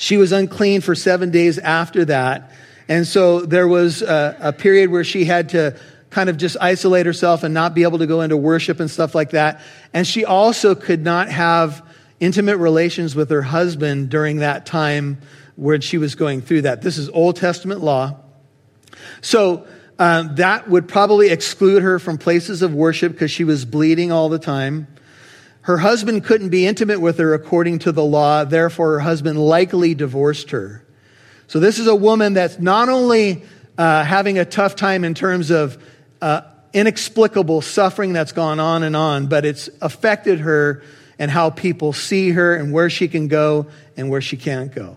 she 0.00 0.16
was 0.16 0.30
unclean 0.30 0.80
for 0.80 0.94
seven 0.94 1.32
days 1.32 1.58
after 1.58 2.04
that. 2.04 2.52
And 2.88 3.04
so 3.04 3.40
there 3.40 3.66
was 3.66 4.00
a, 4.00 4.36
a, 4.38 4.52
period 4.52 4.90
where 4.90 5.02
she 5.02 5.24
had 5.24 5.48
to 5.50 5.76
kind 6.08 6.30
of 6.30 6.36
just 6.36 6.56
isolate 6.60 7.04
herself 7.04 7.42
and 7.42 7.52
not 7.52 7.74
be 7.74 7.82
able 7.82 7.98
to 7.98 8.06
go 8.06 8.20
into 8.20 8.36
worship 8.36 8.78
and 8.78 8.88
stuff 8.88 9.12
like 9.16 9.30
that. 9.30 9.60
And 9.92 10.06
she 10.06 10.24
also 10.24 10.76
could 10.76 11.02
not 11.02 11.28
have 11.28 11.84
intimate 12.20 12.58
relations 12.58 13.16
with 13.16 13.28
her 13.30 13.42
husband 13.42 14.08
during 14.08 14.36
that 14.36 14.66
time 14.66 15.18
when 15.56 15.80
she 15.80 15.98
was 15.98 16.14
going 16.14 16.42
through 16.42 16.62
that. 16.62 16.80
This 16.80 16.96
is 16.96 17.08
Old 17.08 17.34
Testament 17.34 17.80
law. 17.80 18.20
So 19.20 19.66
um, 19.98 20.36
that 20.36 20.70
would 20.70 20.86
probably 20.86 21.30
exclude 21.30 21.82
her 21.82 21.98
from 21.98 22.18
places 22.18 22.62
of 22.62 22.72
worship 22.72 23.10
because 23.10 23.32
she 23.32 23.42
was 23.42 23.64
bleeding 23.64 24.12
all 24.12 24.28
the 24.28 24.38
time. 24.38 24.86
Her 25.68 25.76
husband 25.76 26.24
couldn't 26.24 26.48
be 26.48 26.66
intimate 26.66 26.98
with 26.98 27.18
her 27.18 27.34
according 27.34 27.80
to 27.80 27.92
the 27.92 28.02
law, 28.02 28.44
therefore, 28.44 28.92
her 28.92 29.00
husband 29.00 29.38
likely 29.38 29.94
divorced 29.94 30.52
her. 30.52 30.82
So, 31.46 31.60
this 31.60 31.78
is 31.78 31.86
a 31.86 31.94
woman 31.94 32.32
that's 32.32 32.58
not 32.58 32.88
only 32.88 33.42
uh, 33.76 34.02
having 34.02 34.38
a 34.38 34.46
tough 34.46 34.76
time 34.76 35.04
in 35.04 35.12
terms 35.12 35.50
of 35.50 35.76
uh, 36.22 36.40
inexplicable 36.72 37.60
suffering 37.60 38.14
that's 38.14 38.32
gone 38.32 38.60
on 38.60 38.82
and 38.82 38.96
on, 38.96 39.26
but 39.26 39.44
it's 39.44 39.68
affected 39.82 40.40
her 40.40 40.82
and 41.18 41.30
how 41.30 41.50
people 41.50 41.92
see 41.92 42.30
her 42.30 42.56
and 42.56 42.72
where 42.72 42.88
she 42.88 43.06
can 43.06 43.28
go 43.28 43.66
and 43.94 44.08
where 44.08 44.22
she 44.22 44.38
can't 44.38 44.74
go. 44.74 44.96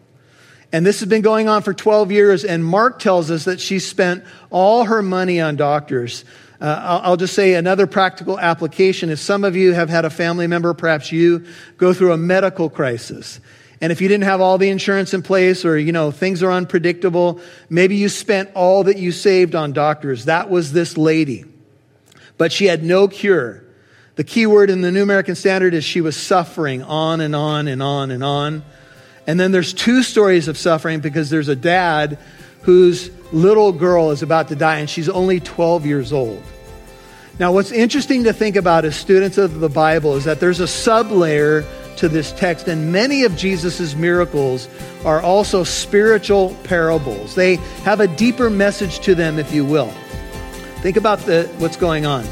And 0.72 0.86
this 0.86 1.02
has 1.02 1.10
been 1.10 1.22
going 1.22 1.50
on 1.50 1.64
for 1.64 1.74
12 1.74 2.14
years, 2.14 2.46
and 2.46 2.64
Mark 2.64 3.00
tells 3.00 3.30
us 3.30 3.44
that 3.44 3.60
she 3.60 3.80
spent 3.80 4.24
all 4.50 4.86
her 4.86 5.02
money 5.02 5.42
on 5.42 5.58
doctors. 5.58 6.24
Uh, 6.62 6.80
I'll, 6.84 7.02
I'll, 7.04 7.18
just 7.18 7.34
say 7.34 7.56
another 7.56 7.88
practical 7.88 8.40
application 8.40 9.10
is 9.10 9.20
some 9.20 9.44
of 9.44 9.56
you 9.56 9.74
have 9.74 9.90
had 9.90 10.06
a 10.06 10.12
family 10.12 10.46
member, 10.46 10.76
perhaps 10.76 11.12
you, 11.12 11.46
go 11.78 11.92
through 11.92 12.14
a 12.14 12.18
medical 12.18 12.70
crisis. 12.70 13.40
And 13.82 13.92
if 13.92 14.00
you 14.00 14.08
didn't 14.08 14.26
have 14.26 14.42
all 14.42 14.60
the 14.60 14.70
insurance 14.70 15.16
in 15.16 15.24
place 15.24 15.66
or, 15.66 15.76
you 15.76 15.92
know, 15.92 16.12
things 16.12 16.44
are 16.44 16.52
unpredictable, 16.52 17.42
maybe 17.68 17.96
you 17.96 18.10
spent 18.10 18.52
all 18.54 18.84
that 18.84 18.98
you 18.98 19.12
saved 19.12 19.56
on 19.56 19.74
doctors. 19.74 20.26
That 20.26 20.52
was 20.52 20.72
this 20.72 20.98
lady. 20.98 21.46
But 22.38 22.52
she 22.52 22.66
had 22.66 22.84
no 22.84 23.08
cure. 23.08 23.64
The 24.16 24.24
key 24.24 24.46
word 24.46 24.70
in 24.70 24.82
the 24.82 24.92
New 24.92 25.02
American 25.02 25.34
Standard 25.34 25.74
is 25.74 25.84
she 25.84 26.02
was 26.02 26.16
suffering 26.16 26.84
on 26.84 27.22
and 27.22 27.36
on 27.36 27.68
and 27.68 27.82
on 27.82 28.12
and 28.12 28.24
on. 28.24 28.64
And 29.26 29.40
then 29.40 29.52
there's 29.52 29.74
two 29.74 30.04
stories 30.04 30.48
of 30.48 30.60
suffering 30.60 31.00
because 31.00 31.32
there's 31.32 31.48
a 31.48 31.56
dad 31.56 32.20
whose 32.62 33.10
little 33.32 33.72
girl 33.72 34.12
is 34.12 34.22
about 34.22 34.48
to 34.50 34.56
die 34.56 34.80
and 34.80 34.90
she's 34.90 35.10
only 35.10 35.40
12 35.40 35.86
years 35.86 36.14
old. 36.14 36.42
Now, 37.40 37.54
what's 37.54 37.72
interesting 37.72 38.26
to 38.26 38.34
think 38.34 38.56
about 38.56 38.86
as 38.86 38.96
students 38.96 39.38
of 39.38 39.62
the 39.62 39.70
Bible 39.70 40.16
is 40.16 40.26
that 40.26 40.40
there's 40.40 40.60
a 40.60 40.66
sublayer 40.66 41.66
to 41.98 42.10
this 42.10 42.32
text, 42.34 42.68
and 42.68 42.92
many 42.92 43.24
of 43.24 43.36
Jesus' 43.36 43.96
miracles 43.96 44.68
are 45.06 45.22
also 45.22 45.64
spiritual 45.64 46.56
parables. 46.64 47.36
They 47.36 47.56
have 47.84 48.00
a 48.00 48.08
deeper 48.08 48.50
message 48.50 49.00
to 49.02 49.16
them, 49.16 49.40
if 49.40 49.54
you 49.54 49.66
will. 49.66 49.92
Think 50.82 50.98
about 50.98 51.20
the, 51.20 51.50
what's 51.58 51.78
going 51.78 52.06
on. 52.06 52.26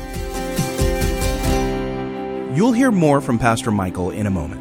You'll 2.56 2.72
hear 2.72 2.92
more 2.92 3.22
from 3.22 3.40
Pastor 3.40 3.72
Michael 3.72 4.12
in 4.12 4.26
a 4.26 4.32
moment. 4.32 4.59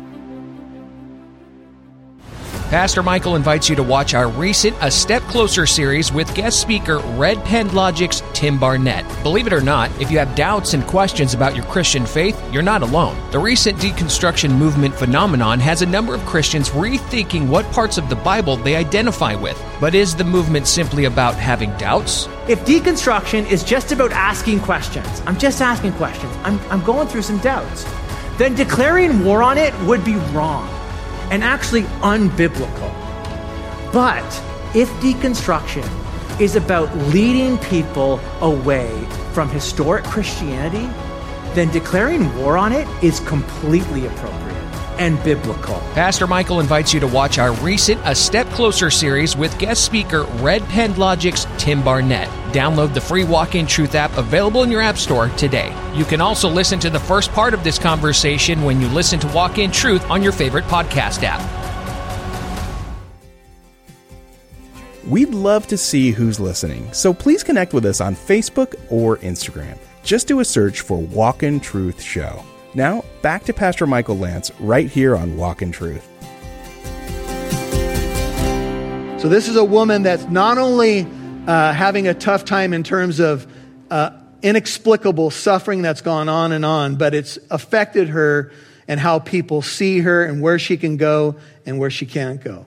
Pastor 2.70 3.02
Michael 3.02 3.34
invites 3.34 3.70
you 3.70 3.76
to 3.76 3.82
watch 3.82 4.12
our 4.12 4.28
recent 4.28 4.76
A 4.82 4.90
Step 4.90 5.22
Closer 5.22 5.64
series 5.64 6.12
with 6.12 6.34
guest 6.34 6.60
speaker 6.60 6.98
Red 7.16 7.42
Pen 7.42 7.72
Logic's 7.72 8.22
Tim 8.34 8.58
Barnett. 8.58 9.06
Believe 9.22 9.46
it 9.46 9.54
or 9.54 9.62
not, 9.62 9.90
if 9.98 10.10
you 10.10 10.18
have 10.18 10.34
doubts 10.34 10.74
and 10.74 10.86
questions 10.86 11.32
about 11.32 11.56
your 11.56 11.64
Christian 11.64 12.04
faith, 12.04 12.38
you're 12.52 12.62
not 12.62 12.82
alone. 12.82 13.16
The 13.30 13.38
recent 13.38 13.78
deconstruction 13.78 14.50
movement 14.50 14.94
phenomenon 14.94 15.60
has 15.60 15.80
a 15.80 15.86
number 15.86 16.14
of 16.14 16.20
Christians 16.26 16.68
rethinking 16.68 17.48
what 17.48 17.64
parts 17.72 17.96
of 17.96 18.10
the 18.10 18.16
Bible 18.16 18.58
they 18.58 18.76
identify 18.76 19.34
with. 19.34 19.58
But 19.80 19.94
is 19.94 20.14
the 20.14 20.24
movement 20.24 20.66
simply 20.66 21.06
about 21.06 21.36
having 21.36 21.74
doubts? 21.78 22.28
If 22.48 22.66
deconstruction 22.66 23.50
is 23.50 23.64
just 23.64 23.92
about 23.92 24.12
asking 24.12 24.60
questions, 24.60 25.22
I'm 25.24 25.38
just 25.38 25.62
asking 25.62 25.94
questions, 25.94 26.36
I'm, 26.42 26.60
I'm 26.70 26.84
going 26.84 27.08
through 27.08 27.22
some 27.22 27.38
doubts, 27.38 27.86
then 28.36 28.54
declaring 28.54 29.24
war 29.24 29.42
on 29.42 29.56
it 29.56 29.72
would 29.84 30.04
be 30.04 30.16
wrong 30.34 30.77
and 31.30 31.44
actually 31.44 31.82
unbiblical. 32.02 32.92
But 33.92 34.24
if 34.74 34.88
deconstruction 35.00 35.88
is 36.40 36.56
about 36.56 36.94
leading 37.08 37.58
people 37.58 38.20
away 38.40 38.90
from 39.32 39.48
historic 39.48 40.04
Christianity, 40.04 40.88
then 41.54 41.70
declaring 41.70 42.34
war 42.36 42.56
on 42.56 42.72
it 42.72 42.86
is 43.02 43.20
completely 43.20 44.06
appropriate 44.06 44.48
and 44.98 45.22
biblical. 45.22 45.74
Pastor 45.94 46.26
Michael 46.26 46.60
invites 46.60 46.92
you 46.92 47.00
to 47.00 47.06
watch 47.06 47.38
our 47.38 47.52
recent 47.54 48.00
A 48.04 48.14
Step 48.14 48.46
Closer 48.48 48.90
series 48.90 49.36
with 49.36 49.56
guest 49.58 49.84
speaker 49.84 50.24
Red 50.40 50.62
Pen 50.64 50.94
Logic's 50.96 51.46
Tim 51.56 51.82
Barnett. 51.82 52.28
Download 52.48 52.94
the 52.94 53.00
free 53.00 53.24
Walk 53.24 53.54
in 53.54 53.66
Truth 53.66 53.94
app 53.94 54.16
available 54.16 54.62
in 54.62 54.70
your 54.70 54.80
App 54.80 54.96
Store 54.96 55.28
today. 55.36 55.74
You 55.94 56.04
can 56.04 56.20
also 56.22 56.48
listen 56.48 56.78
to 56.80 56.88
the 56.88 56.98
first 56.98 57.30
part 57.32 57.52
of 57.52 57.62
this 57.62 57.78
conversation 57.78 58.64
when 58.64 58.80
you 58.80 58.88
listen 58.88 59.20
to 59.20 59.26
Walk 59.28 59.58
in 59.58 59.70
Truth 59.70 60.10
on 60.10 60.22
your 60.22 60.32
favorite 60.32 60.64
podcast 60.64 61.22
app. 61.24 61.40
We'd 65.06 65.30
love 65.30 65.66
to 65.68 65.76
see 65.76 66.10
who's 66.10 66.40
listening, 66.40 66.92
so 66.92 67.14
please 67.14 67.42
connect 67.42 67.72
with 67.72 67.84
us 67.84 68.00
on 68.00 68.14
Facebook 68.14 68.74
or 68.90 69.18
Instagram. 69.18 69.78
Just 70.02 70.26
do 70.26 70.40
a 70.40 70.44
search 70.44 70.80
for 70.80 70.98
Walk 70.98 71.42
in 71.42 71.60
Truth 71.60 72.02
Show. 72.02 72.42
Now, 72.74 73.04
back 73.20 73.44
to 73.44 73.52
Pastor 73.52 73.86
Michael 73.86 74.16
Lantz 74.16 74.50
right 74.58 74.86
here 74.86 75.16
on 75.16 75.36
Walk 75.36 75.60
in 75.60 75.72
Truth. 75.72 76.06
So, 79.20 79.28
this 79.28 79.48
is 79.48 79.56
a 79.56 79.64
woman 79.64 80.02
that's 80.02 80.24
not 80.26 80.58
only 80.58 81.06
uh, 81.48 81.72
having 81.72 82.06
a 82.06 82.12
tough 82.12 82.44
time 82.44 82.74
in 82.74 82.84
terms 82.84 83.20
of 83.20 83.50
uh, 83.90 84.10
inexplicable 84.42 85.30
suffering 85.30 85.80
that's 85.80 86.02
gone 86.02 86.28
on 86.28 86.52
and 86.52 86.62
on, 86.62 86.96
but 86.96 87.14
it's 87.14 87.38
affected 87.50 88.10
her 88.10 88.52
and 88.86 89.00
how 89.00 89.18
people 89.18 89.62
see 89.62 90.00
her 90.00 90.24
and 90.24 90.42
where 90.42 90.58
she 90.58 90.76
can 90.76 90.98
go 90.98 91.36
and 91.64 91.78
where 91.78 91.88
she 91.88 92.04
can't 92.04 92.44
go. 92.44 92.66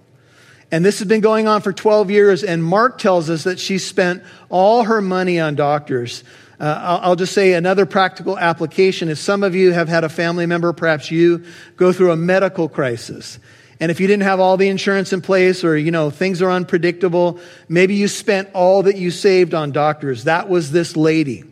And 0.72 0.84
this 0.84 0.98
has 0.98 1.08
been 1.08 1.22
going 1.22 1.48
on 1.48 1.62
for 1.62 1.72
12 1.72 2.10
years, 2.10 2.44
and 2.44 2.64
Mark 2.64 2.98
tells 2.98 3.30
us 3.30 3.44
that 3.44 3.60
she 3.60 3.78
spent 3.78 4.24
all 4.50 4.84
her 4.86 5.00
money 5.00 5.40
on 5.40 5.54
doctors. 5.54 6.24
Uh, 6.60 6.80
I'll, 6.82 7.00
I'll, 7.10 7.16
just 7.16 7.34
say 7.34 7.54
another 7.54 7.86
practical 7.86 8.36
application 8.36 9.10
is 9.10 9.20
some 9.20 9.44
of 9.44 9.54
you 9.54 9.74
have 9.74 9.90
had 9.90 10.04
a 10.04 10.10
family 10.10 10.48
member, 10.48 10.74
perhaps 10.74 11.12
you, 11.12 11.44
go 11.76 11.94
through 11.94 12.12
a 12.12 12.16
medical 12.16 12.68
crisis. 12.68 13.38
And 13.82 13.90
if 13.90 14.00
you 14.00 14.06
didn't 14.06 14.24
have 14.24 14.40
all 14.40 14.58
the 14.58 14.70
insurance 14.70 15.12
in 15.12 15.22
place 15.22 15.64
or, 15.64 15.76
you 15.76 15.90
know, 15.90 16.12
things 16.12 16.40
are 16.44 16.52
unpredictable, 16.52 17.40
maybe 17.68 17.96
you 17.96 18.08
spent 18.08 18.50
all 18.54 18.84
that 18.84 18.96
you 18.96 19.10
saved 19.10 19.56
on 19.56 19.72
doctors. 19.72 20.26
That 20.26 20.48
was 20.48 20.72
this 20.72 20.96
lady. 20.96 21.44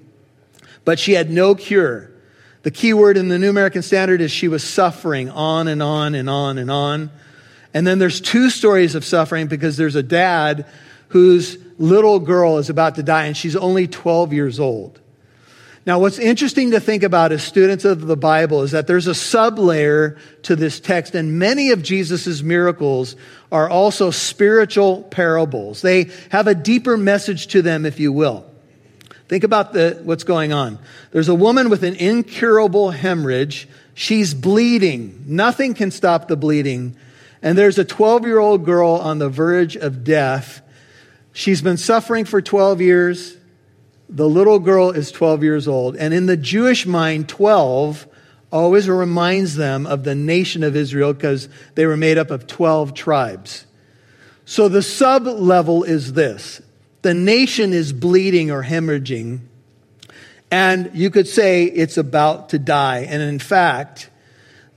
But 0.85 0.99
she 0.99 1.13
had 1.13 1.31
no 1.31 1.55
cure. 1.55 2.11
The 2.61 2.69
key 2.69 2.93
word 2.93 3.17
in 3.17 3.29
the 3.29 3.39
New 3.39 3.49
American 3.49 3.81
Standard 3.81 4.21
is 4.21 4.31
she 4.31 4.47
was 4.47 4.63
suffering 4.63 5.31
on 5.31 5.67
and 5.67 5.81
on 5.81 6.13
and 6.13 6.29
on 6.29 6.59
and 6.59 6.69
on. 6.69 7.09
And 7.73 7.87
then 7.87 7.97
there's 7.97 8.21
two 8.21 8.51
stories 8.51 8.93
of 8.93 9.03
suffering 9.03 9.47
because 9.47 9.75
there's 9.75 9.95
a 9.95 10.03
dad 10.03 10.67
whose 11.07 11.57
little 11.79 12.19
girl 12.19 12.59
is 12.59 12.69
about 12.69 12.95
to 12.95 13.03
die 13.03 13.25
and 13.25 13.35
she's 13.35 13.55
only 13.55 13.87
12 13.87 14.33
years 14.33 14.59
old. 14.59 14.99
Now, 15.89 15.97
what's 15.97 16.19
interesting 16.19 16.69
to 16.69 16.79
think 16.79 17.01
about 17.01 17.31
as 17.31 17.41
students 17.41 17.83
of 17.83 18.05
the 18.05 18.15
Bible 18.15 18.61
is 18.61 18.69
that 18.73 18.85
there's 18.85 19.07
a 19.07 19.13
sublayer 19.13 20.19
to 20.43 20.55
this 20.55 20.79
text, 20.79 21.15
and 21.15 21.39
many 21.39 21.71
of 21.71 21.81
Jesus' 21.81 22.43
miracles 22.43 23.15
are 23.51 23.67
also 23.67 24.11
spiritual 24.11 25.01
parables. 25.01 25.81
They 25.81 26.11
have 26.29 26.45
a 26.45 26.53
deeper 26.53 26.95
message 26.95 27.47
to 27.47 27.63
them, 27.63 27.87
if 27.87 27.99
you 27.99 28.13
will. 28.13 28.45
Think 29.29 29.43
about 29.43 29.73
the, 29.73 29.99
what's 30.03 30.23
going 30.23 30.53
on. 30.53 30.77
There's 31.09 31.27
a 31.27 31.33
woman 31.33 31.71
with 31.71 31.81
an 31.81 31.95
incurable 31.95 32.91
hemorrhage. 32.91 33.67
She's 33.95 34.35
bleeding. 34.35 35.23
Nothing 35.25 35.73
can 35.73 35.89
stop 35.89 36.27
the 36.27 36.37
bleeding. 36.37 36.97
And 37.41 37.57
there's 37.57 37.79
a 37.79 37.83
12 37.83 38.27
year 38.27 38.37
old 38.37 38.63
girl 38.63 38.91
on 38.91 39.17
the 39.17 39.29
verge 39.29 39.75
of 39.75 40.03
death 40.03 40.61
She's 41.39 41.61
been 41.61 41.77
suffering 41.77 42.25
for 42.25 42.41
12 42.41 42.81
years. 42.81 43.37
The 44.09 44.27
little 44.27 44.59
girl 44.59 44.89
is 44.91 45.11
12 45.11 45.43
years 45.43 45.67
old. 45.67 45.95
And 45.95 46.13
in 46.13 46.25
the 46.25 46.37
Jewish 46.37 46.85
mind, 46.85 47.29
12 47.29 48.07
always 48.51 48.89
reminds 48.89 49.55
them 49.55 49.85
of 49.85 50.03
the 50.03 50.15
nation 50.15 50.63
of 50.63 50.75
Israel 50.75 51.13
because 51.13 51.47
they 51.75 51.85
were 51.85 51.97
made 51.97 52.17
up 52.17 52.31
of 52.31 52.47
12 52.47 52.93
tribes. 52.93 53.65
So 54.45 54.67
the 54.67 54.81
sub 54.81 55.27
level 55.27 55.83
is 55.83 56.13
this 56.13 56.61
the 57.01 57.13
nation 57.13 57.71
is 57.71 57.93
bleeding 57.93 58.51
or 58.51 58.63
hemorrhaging, 58.63 59.41
And 60.51 60.91
you 60.93 61.09
could 61.11 61.27
say 61.27 61.65
it's 61.65 61.97
about 61.97 62.49
to 62.49 62.59
die. 62.59 63.05
And 63.07 63.21
in 63.21 63.39
fact, 63.39 64.09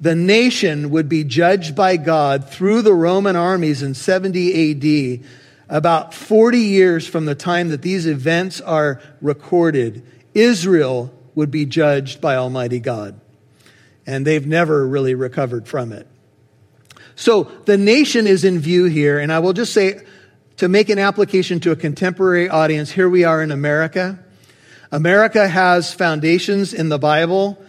the 0.01 0.15
nation 0.15 0.91
would 0.91 1.09
be 1.09 1.25
judged 1.25 1.75
by 1.75 1.97
God 1.97 2.49
through 2.49 2.83
the 2.83 2.93
Roman 2.93 3.37
armies 3.37 3.83
in 3.83 3.95
70 3.95 4.73
AD, 4.73 5.25
about 5.69 6.15
40 6.15 6.59
years 6.59 7.07
from 7.07 7.25
the 7.25 7.35
time 7.35 7.71
that 7.71 7.83
these 7.83 8.07
events 8.07 8.61
are 8.61 9.01
recorded. 9.21 10.05
Israel 10.35 11.13
would 11.35 11.51
be 11.51 11.65
judged 11.65 12.21
by 12.21 12.37
Almighty 12.37 12.81
God. 12.81 13.21
And 14.07 14.27
they've 14.27 14.47
never 14.47 14.87
really 14.87 15.15
recovered 15.15 15.69
from 15.69 15.93
it. 15.93 16.07
So 17.15 17.45
the 17.65 17.79
nation 17.79 18.27
is 18.27 18.45
in 18.45 18.59
view 18.59 18.85
here, 18.85 19.19
and 19.19 19.33
I 19.33 19.39
will 19.39 19.53
just 19.53 19.73
say 19.73 20.01
to 20.57 20.69
make 20.69 20.89
an 20.89 20.99
application 20.99 21.61
to 21.61 21.71
a 21.71 21.77
contemporary 21.77 22.49
audience, 22.49 22.91
here 22.91 23.09
we 23.09 23.25
are 23.25 23.43
in 23.43 23.51
America. 23.51 24.19
America 24.91 25.49
has 25.49 25.93
foundations 25.95 26.75
in 26.75 26.89
the 26.89 26.99
Bible. 26.99 27.63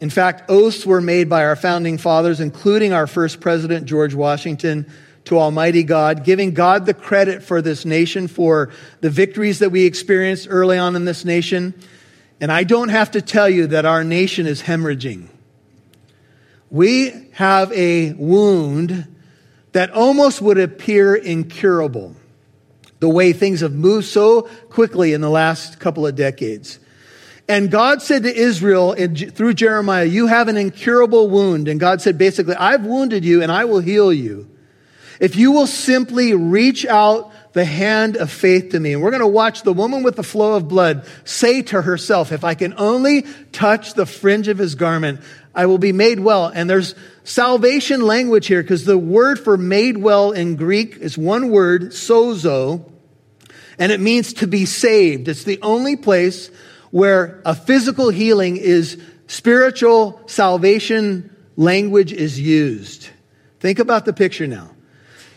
In 0.00 0.10
fact, 0.10 0.50
oaths 0.50 0.86
were 0.86 1.00
made 1.00 1.28
by 1.28 1.44
our 1.44 1.56
founding 1.56 1.98
fathers, 1.98 2.40
including 2.40 2.92
our 2.92 3.06
first 3.06 3.40
president, 3.40 3.86
George 3.86 4.14
Washington, 4.14 4.90
to 5.28 5.38
Almighty 5.38 5.82
God, 5.82 6.24
giving 6.24 6.54
God 6.54 6.86
the 6.86 6.94
credit 6.94 7.42
for 7.42 7.60
this 7.60 7.84
nation, 7.84 8.28
for 8.28 8.70
the 9.02 9.10
victories 9.10 9.58
that 9.58 9.68
we 9.68 9.84
experienced 9.84 10.46
early 10.50 10.78
on 10.78 10.96
in 10.96 11.04
this 11.04 11.22
nation. 11.22 11.74
And 12.40 12.50
I 12.50 12.64
don't 12.64 12.88
have 12.88 13.10
to 13.10 13.20
tell 13.20 13.48
you 13.48 13.66
that 13.68 13.84
our 13.84 14.04
nation 14.04 14.46
is 14.46 14.62
hemorrhaging. 14.62 15.28
We 16.70 17.28
have 17.32 17.70
a 17.72 18.14
wound 18.14 19.06
that 19.72 19.90
almost 19.90 20.40
would 20.40 20.58
appear 20.58 21.14
incurable, 21.14 22.16
the 23.00 23.08
way 23.10 23.34
things 23.34 23.60
have 23.60 23.74
moved 23.74 24.06
so 24.06 24.42
quickly 24.70 25.12
in 25.12 25.20
the 25.20 25.28
last 25.28 25.78
couple 25.78 26.06
of 26.06 26.14
decades. 26.14 26.78
And 27.46 27.70
God 27.70 28.00
said 28.00 28.22
to 28.22 28.34
Israel 28.34 28.94
through 28.94 29.54
Jeremiah, 29.54 30.04
You 30.04 30.26
have 30.26 30.48
an 30.48 30.56
incurable 30.56 31.28
wound. 31.28 31.68
And 31.68 31.78
God 31.78 32.00
said 32.00 32.16
basically, 32.16 32.54
I've 32.54 32.86
wounded 32.86 33.26
you 33.26 33.42
and 33.42 33.52
I 33.52 33.66
will 33.66 33.80
heal 33.80 34.10
you. 34.10 34.48
If 35.20 35.36
you 35.36 35.52
will 35.52 35.66
simply 35.66 36.34
reach 36.34 36.86
out 36.86 37.32
the 37.58 37.64
hand 37.64 38.16
of 38.16 38.30
faith 38.30 38.70
to 38.70 38.78
me. 38.78 38.92
And 38.92 39.02
we're 39.02 39.10
going 39.10 39.20
to 39.20 39.26
watch 39.26 39.62
the 39.62 39.72
woman 39.72 40.04
with 40.04 40.16
the 40.16 40.22
flow 40.22 40.54
of 40.54 40.68
blood 40.68 41.04
say 41.24 41.62
to 41.62 41.82
herself, 41.82 42.30
If 42.30 42.44
I 42.44 42.54
can 42.54 42.74
only 42.76 43.22
touch 43.50 43.94
the 43.94 44.06
fringe 44.06 44.46
of 44.46 44.58
his 44.58 44.76
garment, 44.76 45.20
I 45.54 45.66
will 45.66 45.78
be 45.78 45.92
made 45.92 46.20
well. 46.20 46.46
And 46.46 46.70
there's 46.70 46.94
salvation 47.24 48.02
language 48.02 48.46
here 48.46 48.62
because 48.62 48.84
the 48.84 48.96
word 48.96 49.40
for 49.40 49.56
made 49.56 49.96
well 49.98 50.30
in 50.30 50.54
Greek 50.54 50.98
is 50.98 51.18
one 51.18 51.50
word, 51.50 51.90
sozo, 51.90 52.88
and 53.76 53.90
it 53.90 53.98
means 53.98 54.34
to 54.34 54.46
be 54.46 54.64
saved. 54.64 55.26
It's 55.26 55.44
the 55.44 55.60
only 55.62 55.96
place 55.96 56.50
where 56.92 57.42
a 57.44 57.56
physical 57.56 58.10
healing 58.10 58.56
is 58.56 59.00
spiritual 59.26 60.22
salvation 60.26 61.34
language 61.56 62.12
is 62.12 62.38
used. 62.38 63.08
Think 63.58 63.80
about 63.80 64.04
the 64.04 64.12
picture 64.12 64.46
now. 64.46 64.70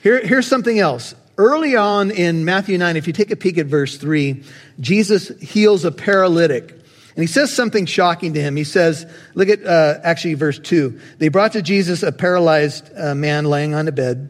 Here, 0.01 0.25
here's 0.25 0.48
something 0.48 0.79
else. 0.79 1.15
Early 1.38 1.75
on 1.75 2.12
in 2.12 2.46
Matthew 2.46 2.77
9, 2.77 2.98
if 2.98 3.08
you 3.08 3.13
take 3.13 3.31
a 3.31 3.36
peek 3.36 3.58
at 3.58 3.67
verse 3.67 3.98
3, 3.98 4.43
Jesus 4.79 5.29
heals 5.39 5.86
a 5.86 5.91
paralytic. 5.91 6.72
And 6.72 7.24
he 7.24 7.27
says 7.27 7.53
something 7.53 7.86
shocking 7.86 8.34
to 8.34 8.41
him. 8.41 8.55
He 8.55 8.63
says, 8.63 9.05
look 9.34 9.50
at 9.50 9.65
uh, 9.65 10.00
actually 10.03 10.36
verse 10.36 10.60
2. 10.60 11.00
They 11.17 11.29
brought 11.29 11.53
to 11.53 11.62
Jesus 11.62 12.03
a 12.03 12.12
paralyzed 12.12 12.89
uh, 12.98 13.15
man 13.15 13.46
laying 13.46 13.74
on 13.74 13.88
a 13.88 13.91
bed. 13.91 14.29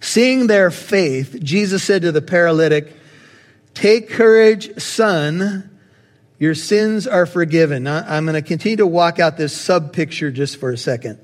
Seeing 0.00 0.46
their 0.46 0.70
faith, 0.70 1.38
Jesus 1.42 1.82
said 1.82 2.02
to 2.02 2.12
the 2.12 2.22
paralytic, 2.22 2.96
Take 3.74 4.10
courage, 4.10 4.80
son. 4.80 5.78
Your 6.38 6.54
sins 6.54 7.06
are 7.06 7.26
forgiven. 7.26 7.82
Now, 7.82 8.04
I'm 8.06 8.24
going 8.24 8.34
to 8.34 8.46
continue 8.46 8.78
to 8.78 8.86
walk 8.86 9.18
out 9.18 9.36
this 9.36 9.54
sub 9.54 9.92
picture 9.92 10.30
just 10.30 10.56
for 10.58 10.70
a 10.70 10.78
second. 10.78 11.18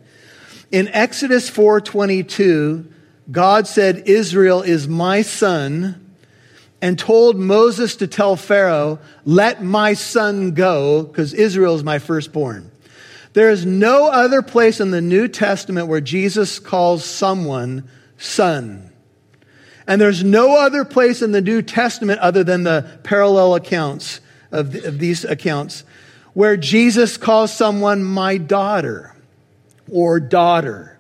In 0.70 0.88
Exodus 0.88 1.50
4:22, 1.50 2.86
God 3.30 3.66
said, 3.66 4.04
"Israel 4.06 4.62
is 4.62 4.88
my 4.88 5.22
son." 5.22 6.02
and 6.82 6.98
told 6.98 7.36
Moses 7.38 7.96
to 7.96 8.06
tell 8.06 8.36
Pharaoh, 8.36 8.98
Let 9.24 9.62
my 9.62 9.94
son 9.94 10.52
go, 10.52 11.02
because 11.02 11.32
Israel 11.32 11.74
is 11.74 11.82
my 11.82 11.98
firstborn. 11.98 12.70
There 13.32 13.50
is 13.50 13.66
no 13.66 14.08
other 14.08 14.40
place 14.40 14.80
in 14.80 14.90
the 14.90 15.00
New 15.00 15.28
Testament 15.28 15.88
where 15.88 16.00
Jesus 16.00 16.58
calls 16.58 17.04
someone 17.04 17.88
son. 18.18 18.90
And 19.86 20.00
there's 20.00 20.24
no 20.24 20.56
other 20.58 20.84
place 20.84 21.22
in 21.22 21.32
the 21.32 21.40
New 21.40 21.62
Testament 21.62 22.20
other 22.20 22.42
than 22.42 22.64
the 22.64 22.98
parallel 23.02 23.54
accounts 23.54 24.20
of, 24.50 24.72
the, 24.72 24.88
of 24.88 24.98
these 24.98 25.24
accounts 25.24 25.84
where 26.32 26.56
Jesus 26.56 27.16
calls 27.16 27.52
someone 27.52 28.02
my 28.02 28.36
daughter 28.36 29.14
or 29.90 30.18
daughter. 30.18 30.95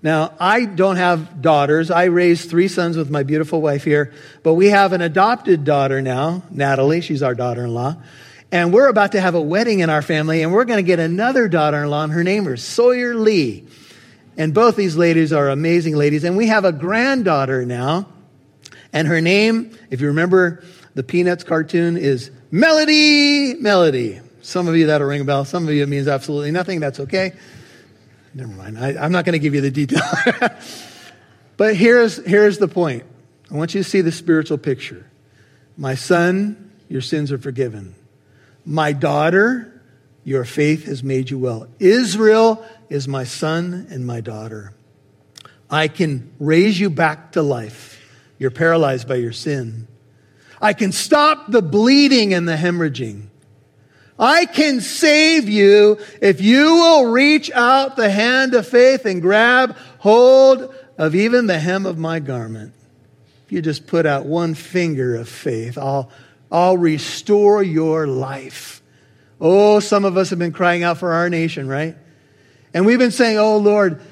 Now, 0.00 0.32
I 0.38 0.64
don't 0.64 0.96
have 0.96 1.42
daughters. 1.42 1.90
I 1.90 2.04
raised 2.04 2.48
three 2.48 2.68
sons 2.68 2.96
with 2.96 3.10
my 3.10 3.24
beautiful 3.24 3.60
wife 3.60 3.82
here, 3.82 4.12
but 4.44 4.54
we 4.54 4.68
have 4.68 4.92
an 4.92 5.00
adopted 5.00 5.64
daughter 5.64 6.00
now, 6.00 6.42
Natalie. 6.50 7.00
She's 7.00 7.22
our 7.22 7.34
daughter 7.34 7.64
in 7.64 7.74
law. 7.74 7.96
And 8.52 8.72
we're 8.72 8.88
about 8.88 9.12
to 9.12 9.20
have 9.20 9.34
a 9.34 9.40
wedding 9.40 9.80
in 9.80 9.90
our 9.90 10.00
family, 10.00 10.42
and 10.42 10.52
we're 10.52 10.64
going 10.64 10.78
to 10.78 10.86
get 10.86 11.00
another 11.00 11.48
daughter 11.48 11.82
in 11.82 11.90
law, 11.90 12.04
and 12.04 12.12
her 12.12 12.22
name 12.22 12.46
is 12.46 12.62
Sawyer 12.62 13.14
Lee. 13.14 13.66
And 14.36 14.54
both 14.54 14.76
these 14.76 14.96
ladies 14.96 15.32
are 15.32 15.50
amazing 15.50 15.96
ladies. 15.96 16.22
And 16.22 16.36
we 16.36 16.46
have 16.46 16.64
a 16.64 16.72
granddaughter 16.72 17.66
now, 17.66 18.06
and 18.92 19.08
her 19.08 19.20
name, 19.20 19.76
if 19.90 20.00
you 20.00 20.06
remember 20.06 20.62
the 20.94 21.02
Peanuts 21.02 21.42
cartoon, 21.42 21.96
is 21.96 22.30
Melody. 22.52 23.54
Melody. 23.54 24.20
Some 24.42 24.68
of 24.68 24.76
you 24.76 24.86
that'll 24.86 25.08
ring 25.08 25.20
a 25.20 25.24
bell. 25.24 25.44
Some 25.44 25.66
of 25.68 25.74
you 25.74 25.82
it 25.82 25.88
means 25.88 26.08
absolutely 26.08 26.52
nothing. 26.52 26.80
That's 26.80 27.00
okay. 27.00 27.32
Never 28.34 28.52
mind. 28.52 28.78
I, 28.78 29.04
am 29.04 29.12
not 29.12 29.24
going 29.24 29.34
to 29.34 29.38
give 29.38 29.54
you 29.54 29.60
the 29.60 29.70
detail. 29.70 30.02
but 31.56 31.74
here's, 31.76 32.16
here's 32.24 32.58
the 32.58 32.68
point. 32.68 33.04
I 33.50 33.54
want 33.54 33.74
you 33.74 33.82
to 33.82 33.88
see 33.88 34.00
the 34.00 34.12
spiritual 34.12 34.58
picture. 34.58 35.10
My 35.76 35.94
son, 35.94 36.72
your 36.88 37.00
sins 37.00 37.32
are 37.32 37.38
forgiven. 37.38 37.94
My 38.64 38.92
daughter, 38.92 39.82
your 40.24 40.44
faith 40.44 40.84
has 40.84 41.02
made 41.02 41.30
you 41.30 41.38
well. 41.38 41.68
Israel 41.78 42.64
is 42.88 43.08
my 43.08 43.24
son 43.24 43.86
and 43.90 44.06
my 44.06 44.20
daughter. 44.20 44.74
I 45.70 45.88
can 45.88 46.32
raise 46.38 46.78
you 46.78 46.90
back 46.90 47.32
to 47.32 47.42
life. 47.42 47.94
You're 48.38 48.50
paralyzed 48.50 49.08
by 49.08 49.16
your 49.16 49.32
sin. 49.32 49.88
I 50.60 50.72
can 50.72 50.92
stop 50.92 51.50
the 51.50 51.62
bleeding 51.62 52.34
and 52.34 52.48
the 52.48 52.56
hemorrhaging. 52.56 53.28
I 54.18 54.46
can 54.46 54.80
save 54.80 55.48
you 55.48 55.98
if 56.20 56.40
you 56.40 56.74
will 56.74 57.06
reach 57.06 57.50
out 57.52 57.96
the 57.96 58.10
hand 58.10 58.54
of 58.54 58.66
faith 58.66 59.04
and 59.04 59.22
grab 59.22 59.76
hold 59.98 60.74
of 60.96 61.14
even 61.14 61.46
the 61.46 61.58
hem 61.58 61.86
of 61.86 61.98
my 61.98 62.18
garment. 62.18 62.72
If 63.46 63.52
you 63.52 63.62
just 63.62 63.86
put 63.86 64.06
out 64.06 64.26
one 64.26 64.54
finger 64.54 65.14
of 65.14 65.28
faith, 65.28 65.78
I'll, 65.78 66.10
I'll 66.50 66.76
restore 66.76 67.62
your 67.62 68.06
life. 68.06 68.82
Oh, 69.40 69.78
some 69.78 70.04
of 70.04 70.16
us 70.16 70.30
have 70.30 70.38
been 70.38 70.52
crying 70.52 70.82
out 70.82 70.98
for 70.98 71.12
our 71.12 71.30
nation, 71.30 71.68
right? 71.68 71.96
And 72.74 72.84
we've 72.84 72.98
been 72.98 73.12
saying, 73.12 73.38
oh 73.38 73.58
Lord, 73.58 74.02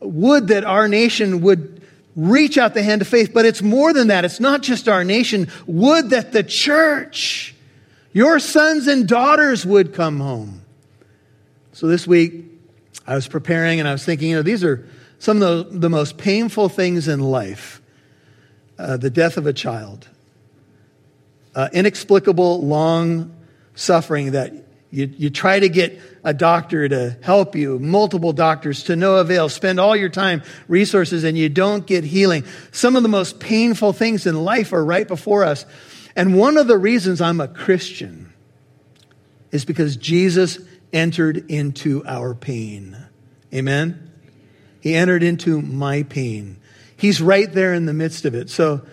would 0.00 0.48
that 0.48 0.64
our 0.64 0.88
nation 0.88 1.40
would 1.40 1.78
reach 2.18 2.58
out 2.58 2.74
the 2.74 2.82
hand 2.82 3.00
of 3.00 3.08
faith. 3.08 3.32
But 3.32 3.46
it's 3.46 3.62
more 3.62 3.92
than 3.92 4.08
that. 4.08 4.24
It's 4.24 4.40
not 4.40 4.62
just 4.62 4.88
our 4.88 5.04
nation. 5.04 5.48
Would 5.66 6.10
that 6.10 6.32
the 6.32 6.42
church 6.42 7.54
your 8.12 8.38
sons 8.38 8.86
and 8.86 9.06
daughters 9.06 9.64
would 9.66 9.94
come 9.94 10.20
home. 10.20 10.62
So 11.72 11.86
this 11.86 12.06
week, 12.06 12.44
I 13.06 13.14
was 13.14 13.28
preparing 13.28 13.78
and 13.78 13.88
I 13.88 13.92
was 13.92 14.04
thinking, 14.04 14.30
you 14.30 14.36
know, 14.36 14.42
these 14.42 14.64
are 14.64 14.86
some 15.18 15.42
of 15.42 15.70
the, 15.70 15.78
the 15.78 15.90
most 15.90 16.18
painful 16.18 16.68
things 16.68 17.08
in 17.08 17.20
life 17.20 17.80
uh, 18.78 18.96
the 18.96 19.10
death 19.10 19.36
of 19.36 19.46
a 19.46 19.52
child, 19.52 20.08
uh, 21.54 21.68
inexplicable, 21.72 22.64
long 22.64 23.34
suffering 23.74 24.32
that 24.32 24.52
you, 24.90 25.12
you 25.18 25.30
try 25.30 25.58
to 25.58 25.68
get 25.68 26.00
a 26.24 26.32
doctor 26.32 26.88
to 26.88 27.16
help 27.22 27.54
you, 27.54 27.78
multiple 27.78 28.32
doctors 28.32 28.84
to 28.84 28.96
no 28.96 29.16
avail, 29.16 29.48
spend 29.48 29.78
all 29.78 29.94
your 29.94 30.08
time, 30.08 30.42
resources, 30.66 31.24
and 31.24 31.36
you 31.36 31.48
don't 31.48 31.86
get 31.86 32.04
healing. 32.04 32.44
Some 32.72 32.96
of 32.96 33.02
the 33.02 33.08
most 33.08 33.40
painful 33.40 33.92
things 33.92 34.26
in 34.26 34.44
life 34.44 34.72
are 34.72 34.84
right 34.84 35.06
before 35.06 35.44
us. 35.44 35.66
And 36.18 36.36
one 36.36 36.56
of 36.58 36.66
the 36.66 36.76
reasons 36.76 37.20
I'm 37.20 37.40
a 37.40 37.46
Christian 37.46 38.32
is 39.52 39.64
because 39.64 39.96
Jesus 39.96 40.58
entered 40.92 41.48
into 41.48 42.04
our 42.06 42.34
pain. 42.34 42.96
Amen? 43.54 44.10
He 44.80 44.96
entered 44.96 45.22
into 45.22 45.62
my 45.62 46.02
pain. 46.02 46.56
He's 46.96 47.22
right 47.22 47.50
there 47.52 47.72
in 47.72 47.86
the 47.86 47.94
midst 47.94 48.24
of 48.24 48.34
it. 48.34 48.50
So 48.50 48.84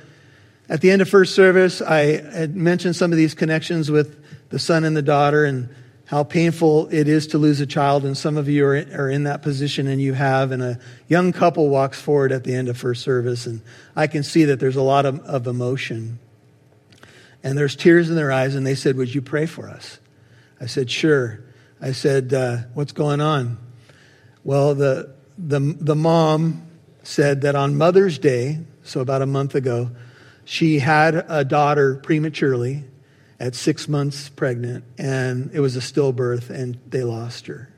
at 0.70 0.82
the 0.82 0.92
end 0.92 1.02
of 1.02 1.10
first 1.10 1.34
service, 1.34 1.82
I 1.82 2.22
had 2.22 2.56
mentioned 2.56 2.96
some 2.96 3.12
of 3.12 3.18
these 3.18 3.34
connections 3.34 3.90
with 3.90 4.24
the 4.50 4.60
son 4.60 4.84
and 4.84 4.96
the 4.96 5.02
daughter 5.02 5.46
and 5.46 5.70
how 6.06 6.24
painful 6.24 6.90
it 6.94 7.08
is 7.08 7.26
to 7.28 7.40
lose 7.40 7.60
a 7.60 7.66
child. 7.66 8.06
And 8.06 8.16
some 8.16 8.38
of 8.38 8.48
you 8.48 8.68
are, 8.68 9.10
in 9.10 9.24
that 9.24 9.42
position 9.42 9.88
and 9.88 10.00
you 10.00 10.14
have. 10.14 10.52
And 10.52 10.62
a 10.62 10.80
young 11.08 11.34
couple 11.34 11.70
walks 11.70 12.00
forward 12.00 12.32
at 12.32 12.44
the 12.44 12.54
end 12.54 12.70
of 12.70 12.78
first 12.78 13.02
service. 13.02 13.48
And 13.48 13.62
I 13.96 14.06
can 14.06 14.22
see 14.22 14.46
that 14.46 14.60
there's 14.60 14.76
a 14.76 14.84
lot 14.84 15.08
of, 15.08 15.22
of 15.22 15.48
emotion 15.48 16.20
and 17.46 17.56
there's 17.56 17.76
tears 17.76 18.10
in 18.10 18.16
their 18.16 18.32
eyes, 18.32 18.56
and 18.56 18.66
they 18.66 18.74
said, 18.74 18.98
Would 18.98 19.14
you 19.14 19.22
pray 19.22 19.46
for 19.46 19.70
us? 19.70 20.00
I 20.60 20.66
said, 20.66 20.90
Sure. 20.90 21.42
I 21.80 21.92
said, 21.92 22.34
uh, 22.34 22.58
What's 22.74 22.92
going 22.92 23.22
on? 23.22 23.60
Well, 24.44 24.74
the, 24.74 25.14
the, 25.38 25.60
the 25.60 25.96
mom 25.96 26.66
said 27.04 27.42
that 27.42 27.56
on 27.56 27.78
Mother's 27.78 28.18
Day, 28.18 28.62
so 28.84 29.00
about 29.00 29.22
a 29.22 29.28
month 29.28 29.54
ago, 29.54 29.92
she 30.44 30.80
had 30.80 31.24
a 31.30 31.46
daughter 31.46 31.98
prematurely 31.98 32.84
at 33.40 33.54
six 33.54 33.88
months 33.88 34.28
pregnant, 34.30 34.84
and 34.98 35.52
it 35.54 35.60
was 35.60 35.76
a 35.76 35.82
stillbirth, 35.82 36.50
and 36.50 36.80
they 36.88 37.04
lost 37.04 37.46
her. 37.46 37.70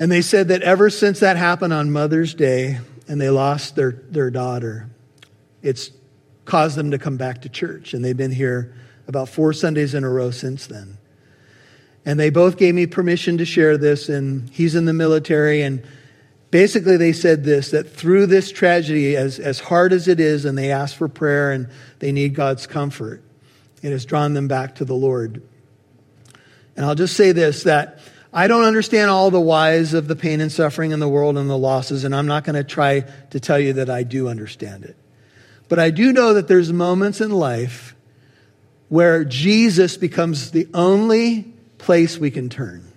And 0.00 0.10
they 0.10 0.22
said 0.22 0.48
that 0.48 0.62
ever 0.62 0.90
since 0.90 1.20
that 1.20 1.36
happened 1.36 1.72
on 1.72 1.92
Mother's 1.92 2.34
Day, 2.34 2.80
and 3.06 3.20
they 3.20 3.30
lost 3.30 3.76
their, 3.76 3.92
their 3.92 4.30
daughter, 4.32 4.90
it's 5.62 5.92
caused 6.44 6.76
them 6.76 6.90
to 6.90 6.98
come 6.98 7.16
back 7.16 7.42
to 7.42 7.48
church. 7.48 7.94
And 7.94 8.04
they've 8.04 8.16
been 8.16 8.32
here 8.32 8.74
about 9.06 9.28
four 9.28 9.52
Sundays 9.52 9.94
in 9.94 10.04
a 10.04 10.08
row 10.08 10.30
since 10.30 10.66
then. 10.66 10.98
And 12.04 12.20
they 12.20 12.30
both 12.30 12.58
gave 12.58 12.74
me 12.74 12.86
permission 12.86 13.38
to 13.38 13.44
share 13.44 13.78
this, 13.78 14.08
and 14.08 14.48
he's 14.50 14.74
in 14.74 14.84
the 14.84 14.92
military. 14.92 15.62
And 15.62 15.82
basically, 16.50 16.96
they 16.96 17.12
said 17.12 17.44
this 17.44 17.70
that 17.70 17.90
through 17.90 18.26
this 18.26 18.52
tragedy, 18.52 19.16
as, 19.16 19.38
as 19.38 19.58
hard 19.58 19.92
as 19.92 20.06
it 20.06 20.20
is, 20.20 20.44
and 20.44 20.56
they 20.56 20.70
ask 20.70 20.96
for 20.96 21.08
prayer 21.08 21.52
and 21.52 21.68
they 22.00 22.12
need 22.12 22.34
God's 22.34 22.66
comfort, 22.66 23.22
it 23.82 23.90
has 23.90 24.04
drawn 24.04 24.34
them 24.34 24.48
back 24.48 24.76
to 24.76 24.84
the 24.84 24.94
Lord. 24.94 25.42
And 26.76 26.84
I'll 26.84 26.94
just 26.94 27.16
say 27.16 27.32
this 27.32 27.62
that 27.62 28.00
I 28.32 28.48
don't 28.48 28.64
understand 28.64 29.10
all 29.10 29.30
the 29.30 29.40
whys 29.40 29.94
of 29.94 30.08
the 30.08 30.16
pain 30.16 30.40
and 30.40 30.50
suffering 30.50 30.90
in 30.90 31.00
the 31.00 31.08
world 31.08 31.38
and 31.38 31.48
the 31.48 31.56
losses, 31.56 32.04
and 32.04 32.14
I'm 32.14 32.26
not 32.26 32.44
going 32.44 32.56
to 32.56 32.64
try 32.64 33.00
to 33.30 33.40
tell 33.40 33.58
you 33.58 33.74
that 33.74 33.88
I 33.88 34.02
do 34.02 34.28
understand 34.28 34.84
it. 34.84 34.96
But 35.68 35.78
I 35.78 35.90
do 35.90 36.12
know 36.12 36.34
that 36.34 36.48
there's 36.48 36.72
moments 36.72 37.20
in 37.20 37.30
life 37.30 37.94
where 38.88 39.24
Jesus 39.24 39.96
becomes 39.96 40.50
the 40.50 40.68
only 40.74 41.52
place 41.78 42.18
we 42.18 42.30
can 42.30 42.48
turn. 42.48 42.90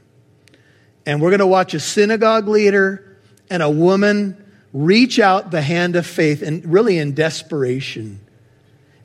And 1.06 1.22
we're 1.22 1.30
going 1.30 1.40
to 1.40 1.48
watch 1.48 1.74
a 1.74 1.80
synagogue 1.80 2.48
leader 2.48 3.18
and 3.50 3.64
a 3.64 3.70
woman 3.70 4.44
reach 4.74 5.20
out 5.20 5.52
the 5.52 5.62
hand 5.62 5.96
of 5.96 6.06
faith 6.06 6.42
and 6.42 6.66
really 6.66 6.98
in 6.98 7.14
desperation. 7.14 8.20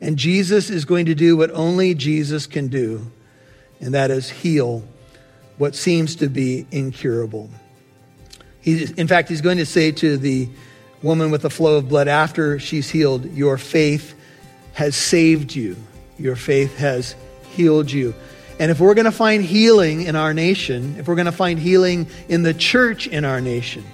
And 0.01 0.17
Jesus 0.17 0.69
is 0.69 0.85
going 0.85 1.07
to 1.07 1.15
do 1.15 1.37
what 1.37 1.53
only 1.53 1.95
Jesus 1.95 2.49
can 2.49 2.67
do, 2.69 3.11
and 3.81 3.95
that 3.95 4.11
is 4.11 4.29
heal 4.29 4.83
what 5.59 5.77
seems 5.77 6.17
to 6.17 6.29
be 6.29 6.67
incurable. 6.73 7.49
In 8.65 9.07
fact, 9.07 9.29
he's 9.29 9.41
going 9.41 9.59
to 9.59 9.67
say 9.67 9.93
to 9.93 10.17
the 10.17 10.49
woman 11.03 11.31
with 11.31 11.43
the 11.43 11.51
flow 11.51 11.77
of 11.77 11.89
blood 11.89 12.09
after 12.09 12.59
she's 12.59 12.91
healed, 12.91 13.25
Your 13.33 13.59
faith 13.59 14.15
has 14.75 14.97
saved 14.97 15.55
you. 15.55 15.77
Your 16.19 16.37
faith 16.37 16.77
has 16.79 17.15
healed 17.51 17.91
you. 17.91 18.15
And 18.59 18.71
if 18.71 18.81
we're 18.81 18.95
going 18.95 19.07
to 19.07 19.11
find 19.11 19.43
healing 19.43 20.03
in 20.03 20.15
our 20.15 20.33
nation, 20.33 20.97
if 20.99 21.09
we're 21.09 21.17
going 21.17 21.27
to 21.27 21.33
find 21.33 21.59
healing 21.59 22.07
in 22.29 22.43
the 22.43 22.55
church 22.55 23.07
in 23.07 23.25
our 23.25 23.41
nation, 23.41 23.85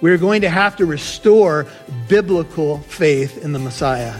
we're 0.00 0.18
going 0.18 0.42
to 0.42 0.50
have 0.50 0.76
to 0.76 0.86
restore 0.86 1.66
biblical 2.08 2.78
faith 2.80 3.42
in 3.42 3.52
the 3.52 3.58
Messiah. 3.58 4.14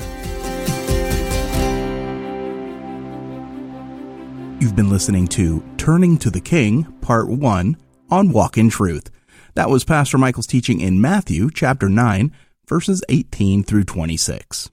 You've 4.61 4.75
been 4.75 4.91
listening 4.91 5.29
to 5.29 5.63
Turning 5.77 6.17
to 6.19 6.31
the 6.31 6.41
King, 6.41 6.85
Part 7.03 7.29
1 7.29 7.77
on 8.11 8.33
Walk 8.33 8.57
in 8.57 8.71
Truth. 8.71 9.11
That 9.55 9.71
was 9.71 9.85
Pastor 9.85 10.19
Michael's 10.19 10.49
teaching 10.49 10.81
in 10.81 11.01
Matthew 11.01 11.49
chapter 11.49 11.89
9, 11.89 12.33
verses 12.69 13.05
18 13.09 13.63
through 13.63 13.85
26. 13.85 14.73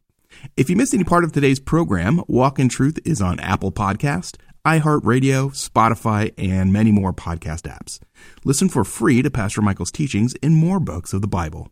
If 0.58 0.72
you 0.72 0.76
missed 0.76 0.96
any 0.96 1.04
part 1.04 1.24
of 1.24 1.32
today's 1.32 1.60
program, 1.60 2.24
Walk 2.28 2.58
in 2.58 2.68
Truth 2.68 2.98
is 3.06 3.22
on 3.22 3.40
Apple 3.42 3.72
Podcast, 3.72 4.38
iHeartRadio, 4.66 5.52
Spotify, 5.52 6.34
and 6.36 6.74
many 6.74 6.92
more 6.92 7.14
podcast 7.14 7.70
apps. 7.72 8.00
Listen 8.44 8.70
for 8.70 8.84
free 8.84 9.22
to 9.22 9.30
Pastor 9.30 9.62
Michael's 9.62 9.92
teachings 9.92 10.34
in 10.42 10.56
more 10.56 10.80
books 10.80 11.14
of 11.14 11.22
the 11.22 11.28
Bible. 11.28 11.70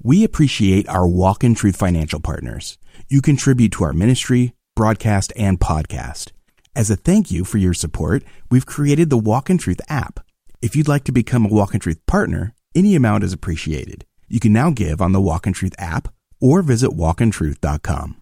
We 0.00 0.22
appreciate 0.22 0.88
our 0.88 1.08
Walk 1.08 1.42
in 1.42 1.56
Truth 1.56 1.74
financial 1.74 2.20
partners. 2.20 2.78
You 3.08 3.20
contribute 3.20 3.72
to 3.72 3.84
our 3.84 3.92
ministry, 3.92 4.54
broadcast, 4.76 5.32
and 5.36 5.58
podcast. 5.58 6.30
As 6.76 6.92
a 6.92 6.96
thank 6.96 7.32
you 7.32 7.44
for 7.44 7.58
your 7.58 7.74
support, 7.74 8.22
we've 8.52 8.66
created 8.66 9.10
the 9.10 9.18
Walk 9.18 9.50
in 9.50 9.58
Truth 9.58 9.80
app. 9.88 10.20
If 10.62 10.76
you'd 10.76 10.86
like 10.86 11.02
to 11.04 11.12
become 11.12 11.44
a 11.44 11.48
Walk 11.48 11.74
in 11.74 11.80
Truth 11.80 12.06
partner, 12.06 12.54
any 12.72 12.94
amount 12.94 13.24
is 13.24 13.32
appreciated. 13.32 14.06
You 14.28 14.38
can 14.38 14.52
now 14.52 14.70
give 14.70 15.02
on 15.02 15.10
the 15.10 15.20
Walk 15.20 15.44
in 15.44 15.52
Truth 15.52 15.74
app 15.76 16.14
or 16.40 16.62
visit 16.62 16.92
walkintruth.com. 16.92 18.16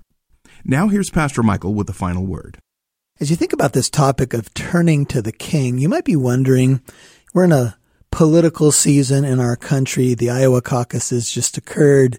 Now 0.64 0.88
here's 0.88 1.10
Pastor 1.10 1.42
Michael 1.42 1.74
with 1.74 1.86
the 1.86 1.92
final 1.92 2.24
word. 2.24 2.58
As 3.20 3.28
you 3.28 3.36
think 3.36 3.52
about 3.52 3.74
this 3.74 3.90
topic 3.90 4.32
of 4.32 4.54
turning 4.54 5.04
to 5.06 5.20
the 5.20 5.32
king, 5.32 5.76
you 5.76 5.86
might 5.90 6.06
be 6.06 6.16
wondering, 6.16 6.80
we're 7.34 7.44
in 7.44 7.52
a 7.52 7.76
political 8.10 8.72
season 8.72 9.26
in 9.26 9.38
our 9.38 9.54
country. 9.54 10.14
The 10.14 10.30
Iowa 10.30 10.62
caucuses 10.62 11.30
just 11.30 11.58
occurred, 11.58 12.18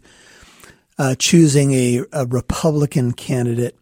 uh, 0.99 1.15
choosing 1.17 1.71
a, 1.71 2.03
a 2.13 2.27
Republican 2.27 3.13
candidate. 3.13 3.75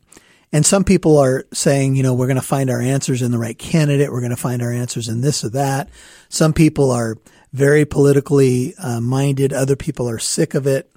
And 0.52 0.66
some 0.66 0.84
people 0.84 1.18
are 1.18 1.46
saying, 1.54 1.96
you 1.96 2.04
know, 2.04 2.14
we're 2.14 2.28
going 2.28 2.36
to 2.36 2.42
find 2.42 2.70
our 2.70 2.82
answers 2.82 3.22
in 3.22 3.32
the 3.32 3.38
right 3.38 3.58
candidate. 3.58 4.12
We're 4.12 4.22
going 4.22 4.32
to 4.32 4.36
find 4.36 4.62
our 4.62 4.74
answers 4.74 5.08
in 5.08 5.22
this 5.22 5.44
or 5.44 5.50
that. 5.50 5.90
Some 6.28 6.54
people 6.54 6.90
are 6.90 7.18
very 7.54 7.86
politically 7.86 8.74
uh, 8.78 9.00
minded. 9.00 9.54
Other 9.54 9.76
people 9.76 10.10
are 10.10 10.20
sick 10.20 10.56
of 10.56 10.66
it. 10.66 10.92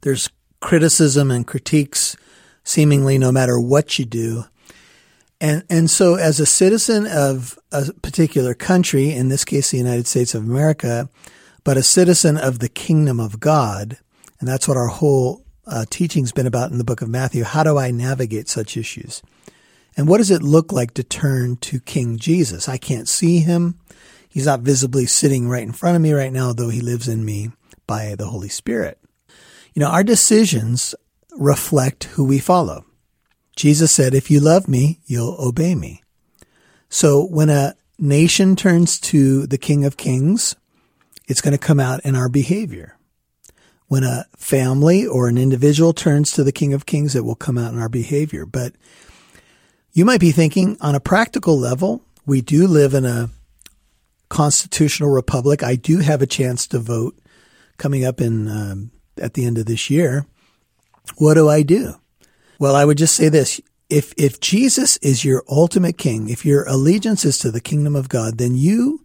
There's 0.00 0.30
criticism 0.60 1.30
and 1.30 1.46
critiques 1.46 2.16
seemingly 2.62 3.18
no 3.18 3.30
matter 3.30 3.60
what 3.60 3.98
you 3.98 4.06
do. 4.06 4.44
And, 5.40 5.64
and 5.68 5.90
so 5.90 6.14
as 6.14 6.40
a 6.40 6.46
citizen 6.46 7.06
of 7.06 7.58
a 7.70 7.92
particular 8.00 8.54
country, 8.54 9.10
in 9.10 9.28
this 9.28 9.44
case, 9.44 9.70
the 9.70 9.76
United 9.76 10.06
States 10.06 10.34
of 10.34 10.42
America, 10.42 11.10
but 11.64 11.76
a 11.76 11.82
citizen 11.82 12.38
of 12.38 12.60
the 12.60 12.68
kingdom 12.70 13.20
of 13.20 13.40
God, 13.40 13.98
and 14.40 14.48
that's 14.48 14.66
what 14.66 14.78
our 14.78 14.88
whole 14.88 15.43
uh, 15.66 15.84
teaching's 15.90 16.32
been 16.32 16.46
about 16.46 16.70
in 16.70 16.78
the 16.78 16.84
book 16.84 17.02
of 17.02 17.08
Matthew. 17.08 17.44
How 17.44 17.62
do 17.62 17.78
I 17.78 17.90
navigate 17.90 18.48
such 18.48 18.76
issues? 18.76 19.22
And 19.96 20.08
what 20.08 20.18
does 20.18 20.30
it 20.30 20.42
look 20.42 20.72
like 20.72 20.94
to 20.94 21.04
turn 21.04 21.56
to 21.58 21.80
King 21.80 22.18
Jesus? 22.18 22.68
I 22.68 22.76
can't 22.76 23.08
see 23.08 23.38
him. 23.38 23.78
He's 24.28 24.46
not 24.46 24.60
visibly 24.60 25.06
sitting 25.06 25.48
right 25.48 25.62
in 25.62 25.72
front 25.72 25.96
of 25.96 26.02
me 26.02 26.12
right 26.12 26.32
now, 26.32 26.52
though 26.52 26.68
he 26.68 26.80
lives 26.80 27.06
in 27.06 27.24
me 27.24 27.52
by 27.86 28.16
the 28.16 28.26
Holy 28.26 28.48
Spirit. 28.48 28.98
You 29.72 29.80
know, 29.80 29.88
our 29.88 30.02
decisions 30.02 30.94
reflect 31.36 32.04
who 32.04 32.24
we 32.24 32.38
follow. 32.38 32.84
Jesus 33.56 33.92
said, 33.92 34.14
if 34.14 34.30
you 34.30 34.40
love 34.40 34.66
me, 34.66 35.00
you'll 35.06 35.36
obey 35.38 35.74
me. 35.74 36.02
So 36.88 37.24
when 37.24 37.48
a 37.48 37.74
nation 37.98 38.56
turns 38.56 38.98
to 39.00 39.46
the 39.46 39.58
King 39.58 39.84
of 39.84 39.96
Kings, 39.96 40.56
it's 41.28 41.40
going 41.40 41.52
to 41.52 41.58
come 41.58 41.80
out 41.80 42.00
in 42.04 42.16
our 42.16 42.28
behavior. 42.28 42.96
When 43.94 44.02
a 44.02 44.26
family 44.36 45.06
or 45.06 45.28
an 45.28 45.38
individual 45.38 45.92
turns 45.92 46.32
to 46.32 46.42
the 46.42 46.50
King 46.50 46.74
of 46.74 46.84
Kings, 46.84 47.14
it 47.14 47.24
will 47.24 47.36
come 47.36 47.56
out 47.56 47.72
in 47.72 47.78
our 47.78 47.88
behavior. 47.88 48.44
But 48.44 48.74
you 49.92 50.04
might 50.04 50.18
be 50.18 50.32
thinking 50.32 50.76
on 50.80 50.96
a 50.96 51.00
practical 51.00 51.56
level, 51.56 52.02
we 52.26 52.40
do 52.40 52.66
live 52.66 52.92
in 52.92 53.04
a 53.04 53.30
constitutional 54.28 55.10
republic. 55.10 55.62
I 55.62 55.76
do 55.76 56.00
have 56.00 56.22
a 56.22 56.26
chance 56.26 56.66
to 56.66 56.80
vote 56.80 57.16
coming 57.76 58.04
up 58.04 58.20
in 58.20 58.48
um, 58.48 58.90
at 59.16 59.34
the 59.34 59.46
end 59.46 59.58
of 59.58 59.66
this 59.66 59.88
year. 59.88 60.26
What 61.18 61.34
do 61.34 61.48
I 61.48 61.62
do? 61.62 61.94
Well, 62.58 62.74
I 62.74 62.84
would 62.84 62.98
just 62.98 63.14
say 63.14 63.28
this. 63.28 63.60
If, 63.88 64.12
if 64.16 64.40
Jesus 64.40 64.96
is 64.96 65.24
your 65.24 65.44
ultimate 65.48 65.98
king, 65.98 66.28
if 66.28 66.44
your 66.44 66.64
allegiance 66.64 67.24
is 67.24 67.38
to 67.38 67.52
the 67.52 67.60
kingdom 67.60 67.94
of 67.94 68.08
God, 68.08 68.38
then 68.38 68.56
you 68.56 69.04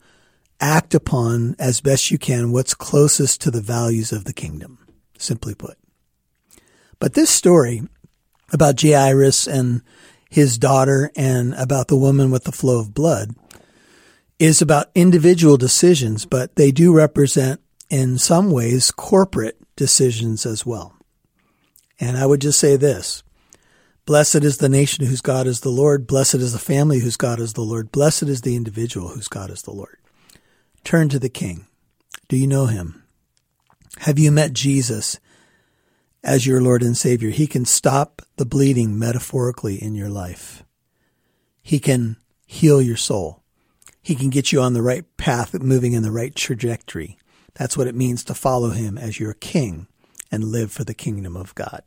act 0.60 0.96
upon 0.96 1.56
as 1.60 1.80
best 1.80 2.10
you 2.10 2.18
can 2.18 2.52
what's 2.52 2.74
closest 2.74 3.40
to 3.42 3.52
the 3.52 3.62
values 3.62 4.12
of 4.12 4.26
the 4.26 4.34
kingdom, 4.34 4.79
simply 5.20 5.54
put. 5.56 5.78
But 7.00 7.14
this 7.14 7.30
story 7.30 7.82
about 8.52 8.82
Jairus 8.82 9.48
and 9.48 9.82
his 10.30 10.58
daughter 10.58 11.12
and 11.16 11.54
about 11.56 11.88
the 11.88 11.98
woman 11.98 12.32
with 12.32 12.44
the 12.44 12.52
flow 12.52 12.80
of 12.80 12.94
blood 12.94 13.36
is 14.38 14.62
about 14.62 14.92
individual 14.96 15.58
decisions, 15.58 16.26
but 16.26 16.56
they 16.56 16.72
do 16.72 16.94
represent 16.94 17.60
in 17.90 18.18
some 18.18 18.52
ways 18.52 18.92
corporate 18.92 19.58
decisions 19.76 20.46
as 20.46 20.66
well. 20.66 20.96
And 22.00 22.18
I 22.18 22.26
would 22.26 22.42
just 22.42 22.60
say 22.60 22.76
this. 22.76 23.24
Blessed 24.06 24.44
is 24.44 24.58
the 24.58 24.70
nation 24.70 25.06
whose 25.06 25.22
God 25.22 25.46
is 25.46 25.60
the 25.60 25.70
Lord. 25.70 26.08
Blessed 26.08 26.36
is 26.36 26.54
the 26.54 26.60
family 26.60 27.00
whose 27.00 27.18
God 27.18 27.40
is 27.40 27.54
the 27.54 27.62
Lord. 27.62 27.92
Blessed 27.92 28.24
is 28.24 28.42
the 28.42 28.56
individual 28.56 29.10
whose 29.10 29.28
God 29.28 29.52
is 29.52 29.62
the 29.62 29.72
Lord. 29.72 29.98
Turn 30.84 31.10
to 31.10 31.20
the 31.20 31.30
King. 31.30 31.68
Do 32.28 32.38
you 32.38 32.48
know 32.48 32.66
him? 32.68 33.04
Have 33.98 34.20
you 34.20 34.32
met 34.32 34.54
Jesus 34.54 35.20
as 36.24 36.46
your 36.46 36.62
Lord 36.62 36.84
and 36.84 36.96
Savior? 36.96 37.30
He 37.30 37.48
can 37.48 37.66
stop 37.66 38.22
the 38.38 38.46
bleeding 38.46 38.98
metaphorically 38.98 39.82
in 39.82 39.96
your 39.96 40.10
life. 40.10 40.64
He 41.62 41.80
can 41.80 42.18
heal 42.46 42.82
your 42.82 42.98
soul. 42.98 43.44
He 44.02 44.16
can 44.16 44.30
get 44.30 44.52
you 44.52 44.62
on 44.62 44.74
the 44.74 44.82
right 44.82 45.06
path, 45.18 45.54
moving 45.54 45.94
in 45.94 46.04
the 46.04 46.12
right 46.12 46.34
trajectory. 46.34 47.18
That's 47.56 47.76
what 47.76 47.88
it 47.88 47.96
means 47.96 48.24
to 48.24 48.34
follow 48.34 48.70
him 48.70 48.98
as 48.98 49.20
your 49.20 49.34
king 49.34 49.88
and 50.32 50.46
live 50.46 50.72
for 50.72 50.84
the 50.84 50.94
kingdom 50.94 51.36
of 51.36 51.54
God. 51.56 51.82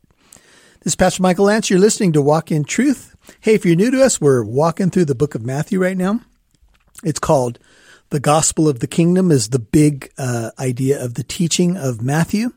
This 0.81 0.91
is 0.91 0.95
Pastor 0.95 1.23
Michael 1.23 1.45
Lantz. 1.45 1.69
You're 1.69 1.79
listening 1.79 2.11
to 2.13 2.21
Walk 2.21 2.51
in 2.51 2.65
Truth. 2.65 3.15
Hey, 3.39 3.55
if 3.55 3.65
you're 3.65 3.75
new 3.75 3.89
to 3.89 4.03
us, 4.03 4.19
we're 4.19 4.43
walking 4.43 4.89
through 4.89 5.05
the 5.05 5.15
book 5.15 5.33
of 5.33 5.45
Matthew 5.45 5.81
right 5.81 5.97
now. 5.97 6.19
It's 7.03 7.19
called 7.19 7.57
The 8.09 8.19
Gospel 8.19 8.69
of 8.69 8.79
the 8.79 8.87
Kingdom 8.87 9.31
is 9.31 9.49
the 9.49 9.59
big 9.59 10.11
uh, 10.17 10.51
idea 10.59 11.03
of 11.03 11.15
the 11.15 11.23
teaching 11.23 11.77
of 11.77 12.01
Matthew. 12.01 12.51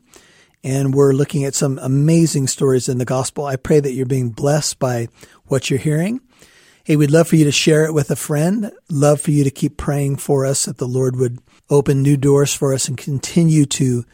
And 0.63 0.93
we're 0.93 1.13
looking 1.13 1.45
at 1.45 1.55
some 1.55 1.79
amazing 1.79 2.47
stories 2.47 2.89
in 2.89 2.97
the 2.97 3.05
gospel. 3.05 3.45
I 3.45 3.55
pray 3.55 3.79
that 3.79 3.93
you're 3.93 4.05
being 4.05 4.29
blessed 4.29 4.79
by 4.79 5.07
what 5.45 5.69
you're 5.69 5.79
hearing. 5.79 6.21
Hey, 6.83 6.95
we'd 6.95 7.11
love 7.11 7.27
for 7.27 7.35
you 7.35 7.45
to 7.45 7.51
share 7.51 7.85
it 7.85 7.93
with 7.93 8.11
a 8.11 8.15
friend. 8.15 8.71
Love 8.89 9.21
for 9.21 9.31
you 9.31 9.43
to 9.43 9.51
keep 9.51 9.77
praying 9.77 10.17
for 10.17 10.45
us 10.45 10.65
that 10.65 10.77
the 10.77 10.87
Lord 10.87 11.15
would 11.15 11.39
open 11.69 12.01
new 12.01 12.17
doors 12.17 12.53
for 12.53 12.73
us 12.73 12.87
and 12.87 12.97
continue 12.97 13.65
to 13.65 14.05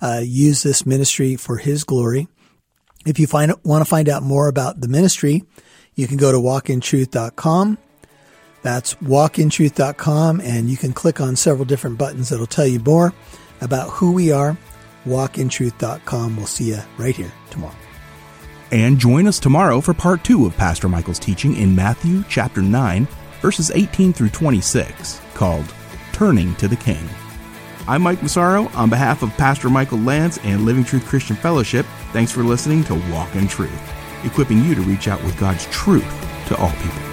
uh, 0.00 0.20
use 0.22 0.62
this 0.62 0.86
ministry 0.86 1.36
for 1.36 1.56
His 1.56 1.84
glory. 1.84 2.28
If 3.06 3.18
you 3.18 3.26
find, 3.26 3.52
want 3.64 3.82
to 3.82 3.88
find 3.88 4.08
out 4.08 4.22
more 4.22 4.48
about 4.48 4.80
the 4.80 4.88
ministry, 4.88 5.44
you 5.94 6.06
can 6.06 6.16
go 6.16 6.30
to 6.30 6.38
walkintruth.com. 6.38 7.78
That's 8.62 8.94
walkintruth.com, 8.94 10.40
and 10.40 10.68
you 10.68 10.76
can 10.76 10.92
click 10.92 11.20
on 11.20 11.36
several 11.36 11.64
different 11.64 11.98
buttons 11.98 12.28
that'll 12.28 12.46
tell 12.46 12.66
you 12.66 12.80
more 12.80 13.12
about 13.60 13.90
who 13.90 14.12
we 14.12 14.32
are. 14.32 14.56
Walkintruth.com. 15.06 16.36
We'll 16.36 16.46
see 16.46 16.70
you 16.70 16.80
right 16.98 17.16
here 17.16 17.32
tomorrow. 17.50 17.74
And 18.70 18.98
join 18.98 19.26
us 19.26 19.38
tomorrow 19.38 19.80
for 19.80 19.94
part 19.94 20.24
two 20.24 20.44
of 20.44 20.56
Pastor 20.56 20.88
Michael's 20.88 21.18
teaching 21.18 21.56
in 21.56 21.74
Matthew 21.74 22.22
chapter 22.28 22.60
9, 22.60 23.08
verses 23.40 23.70
18 23.70 24.12
through 24.12 24.28
26, 24.30 25.20
called 25.34 25.72
Turning 26.12 26.54
to 26.56 26.68
the 26.68 26.76
King. 26.76 27.08
I'm 27.86 28.02
Mike 28.02 28.22
Massaro 28.22 28.68
on 28.74 28.90
behalf 28.90 29.22
of 29.22 29.34
Pastor 29.38 29.70
Michael 29.70 29.98
Lantz 29.98 30.38
and 30.44 30.66
Living 30.66 30.84
Truth 30.84 31.06
Christian 31.06 31.36
Fellowship. 31.36 31.86
Thanks 32.12 32.30
for 32.30 32.42
listening 32.42 32.84
to 32.84 32.94
Walk 33.10 33.34
in 33.34 33.48
Truth, 33.48 33.72
equipping 34.26 34.62
you 34.62 34.74
to 34.74 34.82
reach 34.82 35.08
out 35.08 35.22
with 35.24 35.38
God's 35.40 35.64
truth 35.66 36.04
to 36.48 36.56
all 36.58 36.72
people. 36.72 37.07